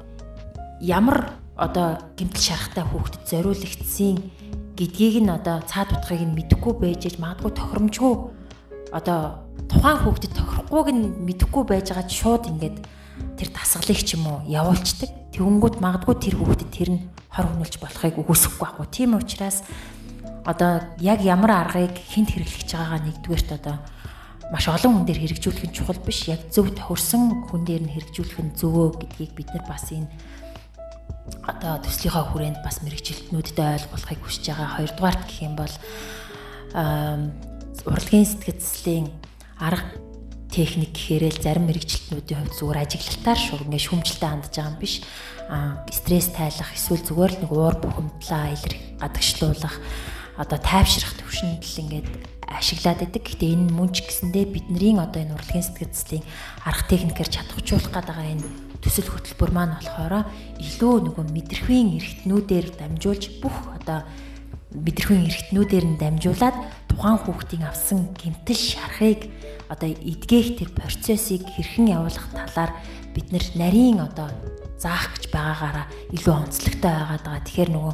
ямар 0.82 1.38
одоо 1.54 2.02
гэмтэл 2.18 2.42
шарахтай 2.42 2.84
хүүхдэд 2.84 3.24
зориулагдсан 3.30 4.18
гэдгийг 4.74 5.22
нь 5.22 5.30
одоо 5.30 5.62
цаад 5.70 5.94
утгыг 5.94 6.26
нь 6.26 6.34
мэдэхгүй 6.34 6.74
байж 6.82 7.14
магадгүй 7.22 7.52
тохиромжгүй 7.54 8.14
одоо 8.90 9.46
тухайн 9.70 9.98
хүүхдэд 10.02 10.34
тохирохгүйг 10.34 10.88
нь 10.98 11.04
мэдэхгүй 11.30 11.64
байж 11.70 11.94
байгаа 11.94 12.10
шууд 12.10 12.50
ингээд 12.50 12.78
тэр 13.44 13.52
дасгалыг 13.52 14.00
ч 14.00 14.16
юм 14.16 14.32
уу 14.32 14.40
явуулцдаг. 14.48 15.12
Тэвнгүүд 15.36 15.84
магадгүй 15.84 16.16
тэр 16.16 16.40
хүүхдэд 16.40 16.72
тэр 16.72 16.90
нь 16.96 17.04
хор 17.28 17.52
хөнөөлж 17.52 17.76
болохыг 17.84 18.16
үгүйсэхгүй 18.24 18.64
байхгүй. 18.64 18.88
Тийм 18.88 19.20
учраас 19.20 19.68
одоо 20.48 20.80
яг 21.04 21.20
ямар 21.20 21.68
аргыг 21.68 22.00
хинт 22.00 22.32
хэрэглэж 22.32 22.72
байгаагаа 22.72 23.04
нэгдүгээрт 23.04 23.52
одоо 23.60 23.76
маш 24.48 24.66
олон 24.72 25.04
хүн 25.04 25.08
дээр 25.12 25.20
хэрэгжүүлэх 25.28 25.66
нь 25.68 25.76
чухал 25.76 26.00
биш. 26.00 26.32
Яг 26.32 26.40
зөв 26.48 26.72
тохирсон 26.72 27.44
хүн 27.52 27.68
дээр 27.68 27.84
нь 27.84 27.92
хэрэгжүүлэх 27.92 28.40
нь 28.40 28.56
зөвөө 28.56 28.88
гэдгийг 29.04 29.32
бид 29.36 29.50
нар 29.52 29.66
бас 29.68 29.92
энэ 29.92 30.08
одоо 31.44 31.84
төслийнхаа 31.84 32.24
хүрээнд 32.32 32.64
бас 32.64 32.80
мэрэгчлэтнүүдэд 32.80 33.60
ойлгуулахыг 33.60 34.22
хүсэж 34.24 34.56
байгаа. 34.56 34.80
Хоёрдугаарт 34.80 35.24
гэх 35.28 35.40
юм 35.44 35.56
бол 35.60 35.76
урлагийн 37.92 38.24
сэтгцлийн 38.24 39.12
арга 39.60 40.13
техник 40.54 40.94
гэхээрээ 40.94 41.34
зарим 41.42 41.66
мэрэгчлэтнүүдийн 41.66 42.40
хувьд 42.46 42.58
зүгээр 42.62 42.82
ажиглалтаар 42.86 43.40
шууд 43.42 43.66
ингээ 43.66 43.86
шүмжлэлтэй 43.90 44.30
хандж 44.30 44.54
байгаа 44.54 44.70
юм 44.70 44.78
биш. 44.78 44.96
Аа 45.50 45.82
стресс 45.90 46.30
тайлах 46.30 46.70
эсвэл 46.78 47.02
зүгээр 47.02 47.32
л 47.34 47.42
нэг 47.42 47.52
уур 47.52 47.76
бухимдлаа 47.82 48.54
илэрх 48.54 48.82
гадагшлуулах 49.02 49.76
одоо 50.38 50.60
тайвшрах 50.62 51.14
төвшөнд 51.18 51.66
л 51.66 51.82
ингээд 51.82 52.08
ашиглаад 52.46 53.02
идэг. 53.02 53.26
Гэтэ 53.26 53.50
энэ 53.50 53.74
мөн 53.74 53.90
ч 53.98 54.06
гэсэндээ 54.06 54.46
бидний 54.54 54.94
одоо 54.94 55.26
энэ 55.26 55.34
урлагийн 55.34 55.66
сэтгэцлийн 55.66 56.24
арга 56.62 56.86
техникээр 56.86 57.30
чадахжуулах 57.34 57.90
гэдэг 57.90 58.18
энэ 58.22 58.46
төсөл 58.84 59.10
хөтөлбөр 59.10 59.52
маань 59.56 59.74
болохоор 59.80 60.30
илүү 60.60 60.96
нөгөө 61.08 61.26
мэдрэхүйн 61.34 61.98
эрхтнүүдээр 61.98 62.68
дамжуулж 62.78 63.24
бүх 63.42 63.56
одоо 63.80 64.06
мэдрэхүйн 64.76 65.30
эрхтнүүдээр 65.30 65.86
нь 65.88 66.00
дамжуулаад 66.02 66.58
тухайн 66.92 67.18
хүүхдийн 67.24 67.64
авсан 67.64 68.12
гэмтэл 68.18 68.60
шарахыг 68.60 69.22
одоо 69.74 69.90
эдгээх 69.90 70.62
тэр 70.62 70.70
процессыг 70.78 71.42
хэрхэн 71.50 71.90
явуулах 71.98 72.30
талаар 72.30 72.72
бид 73.18 73.28
нарийн 73.34 74.06
одоо 74.06 74.30
заах 74.78 75.18
гэж 75.18 75.34
байгаагаараа 75.34 75.86
илүү 76.14 76.34
онцлогтой 76.34 76.94
байгаад 76.94 77.24
байгаа. 77.26 77.46
Тэгэхээр 77.46 77.72
нөгөө 77.74 77.94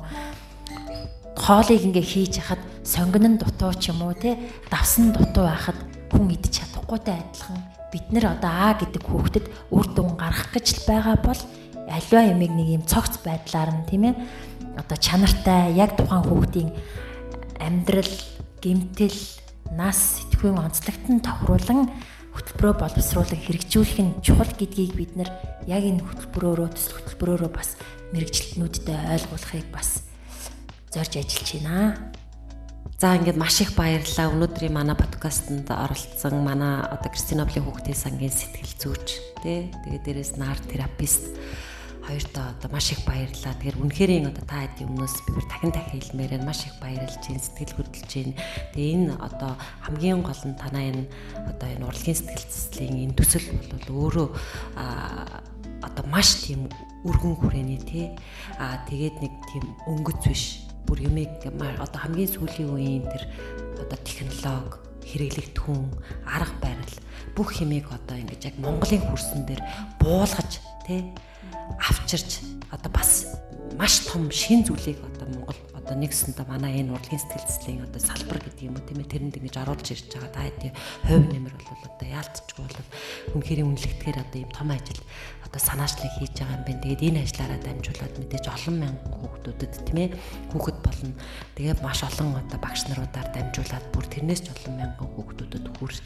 хоолыг 1.40 1.82
ингээ 1.88 2.06
хийж 2.06 2.34
хахад 2.44 2.62
сонгон 2.84 3.26
нь 3.36 3.40
дутуу 3.40 3.72
ч 3.80 3.96
юм 3.96 4.04
уу 4.04 4.14
те 4.14 4.36
давсан 4.68 5.16
дутуу 5.16 5.48
байхад 5.48 5.78
хүн 6.12 6.36
идэж 6.36 6.54
чадахгүйтэй 6.60 7.16
адилхан 7.16 7.60
бид 7.94 8.06
нэр 8.12 8.26
одоо 8.36 8.52
аа 8.52 8.74
гэдэг 8.76 9.04
хүүхдэд 9.08 9.46
үр 9.72 9.86
дүн 9.96 10.20
гаргах 10.20 10.52
гэж 10.52 10.68
л 10.76 10.84
байгаа 10.90 11.18
бол 11.24 11.42
аливаа 11.88 12.24
ямиг 12.28 12.52
нэг 12.54 12.68
юм 12.82 12.84
цогц 12.84 13.22
байдлаар 13.24 13.72
нь 13.72 13.88
тийм 13.88 14.04
ээ 14.12 14.16
одоо 14.78 14.98
чанартай 14.98 15.74
яг 15.78 15.96
тухайн 15.98 16.26
хүүхдийн 16.28 16.70
амьдрал 17.60 18.14
гэмтэл 18.62 19.18
нас 19.76 20.22
сэтгүүн 20.22 20.58
онцлогтон 20.58 21.22
тохируулан 21.22 21.90
хөтөлбөрөө 22.34 22.74
боловсруулан 22.80 23.42
хэрэгжүүлэх 23.42 24.00
нь 24.00 24.18
чухал 24.22 24.50
гэдгийг 24.54 24.94
бид 24.96 25.14
нар 25.18 25.30
яг 25.68 25.84
энэ 25.86 26.06
хөтөлбөрөөрөө 26.06 26.70
төсөл 26.74 26.96
хөтөлбөрөөрөө 26.98 27.52
бас 27.52 27.76
мэрэгчлэтнүүдэд 28.14 28.88
ойлгуулахыг 28.90 29.68
бас 29.74 30.06
зорж 30.94 31.14
ажиллаж 31.18 31.50
байна. 31.58 31.98
За 33.00 33.16
ингээд 33.16 33.40
маш 33.40 33.62
их 33.62 33.74
баярлалаа. 33.80 34.34
Өнөөдрийн 34.34 34.76
манай 34.76 34.98
подкастт 34.98 35.48
оролцсон 35.72 36.44
манай 36.44 36.84
одоо 36.84 37.08
Кристиноблийн 37.08 37.64
хүүхдийн 37.64 37.96
сангийн 37.96 38.34
сэтгэл 38.34 38.76
зүйч 38.76 39.08
тий 39.40 39.72
тэгээд 39.72 40.04
дээрэс 40.04 40.36
нар 40.36 40.60
терапист 40.68 41.32
хоёртоо 42.10 42.46
одоо 42.58 42.70
маш 42.74 42.90
их 42.92 43.06
баярлалаа. 43.06 43.54
Тэгэхээр 43.54 43.78
үнэхэрийн 43.86 44.26
одоо 44.34 44.46
та 44.50 44.66
хэдийн 44.66 44.90
өмнөөс 44.90 45.16
би 45.22 45.30
бүр 45.38 45.46
дахин 45.46 45.70
дахин 45.70 46.02
хэлмээр 46.02 46.42
маш 46.42 46.66
их 46.66 46.76
баярлж 46.82 47.22
байна. 47.22 47.46
Сэтгэл 47.46 47.76
хөдлөж 47.78 48.10
байна. 48.10 48.34
Тэгээ 48.74 48.94
энэ 48.98 49.14
одоо 49.22 49.52
хамгийн 49.86 50.22
гол 50.26 50.42
нь 50.42 50.58
танаа 50.58 50.84
энэ 50.90 51.06
одоо 51.46 51.68
энэ 51.70 51.86
урлагийн 51.86 52.18
сэтгэл 52.18 52.50
зүйслийн 52.50 52.96
энэ 53.06 53.14
төсөл 53.14 53.48
бол 53.54 53.86
өөрөө 54.10 54.28
одоо 55.86 56.04
маш 56.10 56.30
тийм 56.42 56.66
өргөн 57.06 57.36
хүрээний 57.38 57.80
тий. 57.86 58.06
Аа 58.58 58.82
тэгээд 58.90 59.16
нэг 59.22 59.34
тийм 59.54 59.66
өнгөц 59.86 60.22
биш. 60.26 60.66
Бүр 60.90 61.06
юмэг 61.06 61.46
одоо 61.46 62.00
хамгийн 62.02 62.34
сүүлийн 62.34 62.74
үеийн 62.74 63.06
тэр 63.06 63.24
одоо 63.86 63.98
технологи 64.02 64.90
хэрэглэгдэхүүн 65.06 65.86
арга 66.26 66.58
барил 66.62 66.96
бүх 67.38 67.54
хэмээг 67.58 67.88
одоо 67.94 68.18
ингэж 68.18 68.42
яг 68.50 68.56
Монголын 68.62 69.06
хөрсөн 69.10 69.42
дээр 69.46 69.62
буулгаж 70.02 70.62
тий 70.86 71.02
авчирч 71.80 72.40
одоо 72.72 72.92
бас 72.92 73.26
маш 73.78 74.00
том 74.00 74.32
шин 74.32 74.64
зүйлийг 74.66 74.98
одоо 75.00 75.28
Монгол 75.30 75.56
одоо 75.90 76.06
нэгсэндээ 76.06 76.46
манай 76.46 76.86
энэ 76.86 76.94
урлагийн 76.94 77.18
сэтгэл 77.18 77.50
зүйн 77.50 77.82
одоо 77.90 77.98
салбар 77.98 78.38
гэдэг 78.46 78.62
юм 78.62 78.78
уу 78.78 78.86
тийм 78.86 79.02
ээ 79.02 79.10
тэрэнд 79.10 79.42
ингэж 79.42 79.56
оруулж 79.58 79.88
ирж 79.90 80.06
байгаа 80.14 80.30
та 80.38 80.46
хэдийн 80.46 80.76
хувь 81.10 81.28
нэмэр 81.34 81.56
бол 81.58 81.82
одоо 81.90 82.08
яалтчгүй 82.14 82.62
бол 82.62 82.78
үнэхээр 83.34 83.66
үнэлэгдэхээр 83.66 84.22
одоо 84.22 84.38
ийм 84.38 84.52
том 84.54 84.70
ажил 84.70 85.02
одоо 85.50 85.62
санаачлаг 85.66 86.14
хийж 86.22 86.38
байгаа 86.38 86.62
юм 86.62 86.64
байна. 86.70 86.84
Тэгээд 86.86 87.06
энэ 87.10 87.20
ажлаараа 87.26 87.60
дамжуулаад 87.66 88.14
мэдээж 88.22 88.46
олон 88.54 88.76
мянган 88.78 89.14
хүүхдүүдэд 89.18 89.74
тийм 89.90 89.98
ээ 89.98 90.10
хүүхэд 90.54 90.78
болно. 90.86 91.14
Тэгээд 91.58 91.80
маш 91.82 92.00
олон 92.06 92.30
одоо 92.38 92.60
багш 92.62 92.82
наруудаар 92.86 93.30
дамжуулаад 93.34 93.86
бүр 93.90 94.06
тэрнээс 94.14 94.42
ч 94.46 94.48
олон 94.54 94.74
мянган 94.78 95.10
хүүхдүүдэд 95.10 95.66
хүрч 95.74 95.98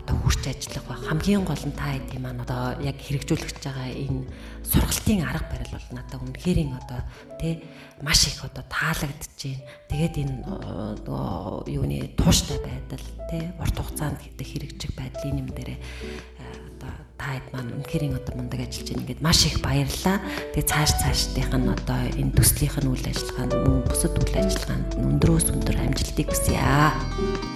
одоо 0.00 0.16
хүрч 0.16 0.42
ажиллах 0.48 0.84
ба 0.88 0.94
хамгийн 0.96 1.44
гол 1.44 1.64
нь 1.68 1.76
та 1.76 1.92
хэдийн 1.92 2.22
маань 2.24 2.40
одоо 2.40 2.80
яг 2.80 2.96
хэрэгжүүлэгч 3.04 3.56
байгаа 3.60 3.88
энэ 3.92 4.24
сургалтын 4.64 5.20
арга 5.28 5.44
барил 5.52 5.76
бол 5.76 5.88
надад 5.92 6.24
үнэхэрийн 6.24 6.72
одоо 6.72 7.00
тий 7.36 7.60
маш 8.02 8.26
их 8.28 8.44
одоо 8.44 8.64
таалагдж 8.68 9.24
байна. 9.40 9.64
Тэгээд 9.88 10.14
энэ 10.20 10.36
нөгөө 11.06 11.70
юуны 11.72 12.12
тууштай 12.18 12.60
байдал 12.60 13.04
тий 13.30 13.44
урт 13.56 13.76
хугацаанд 13.76 14.20
гэдэг 14.20 14.46
хэрэгжих 14.46 14.92
байдлын 14.92 15.40
юм 15.40 15.48
дээрээ 15.56 15.78
одоо 16.76 16.92
та 17.16 17.26
хэд 17.32 17.46
маань 17.56 17.72
үнэхэрийн 17.80 18.18
одоо 18.20 18.32
мундаг 18.36 18.60
ажиллаж 18.60 18.88
байна 18.92 19.02
ингээд 19.02 19.24
маш 19.24 19.40
их 19.48 19.56
баярлалаа. 19.64 20.18
Тэгээд 20.52 20.70
цааш 20.70 20.92
цаашдынх 21.00 21.52
нь 21.56 21.72
одоо 21.72 22.00
энэ 22.20 22.36
төслийнх 22.36 22.76
нь 22.84 22.90
үйл 22.92 23.06
ажиллагаанд 23.08 23.54
бусад 23.88 24.14
үйл 24.20 24.36
ажиллагаанд 24.36 24.90
өндрөөс 25.00 25.46
өндөр 25.56 25.76
амжилтыг 25.80 26.28
хүсье. 26.28 27.55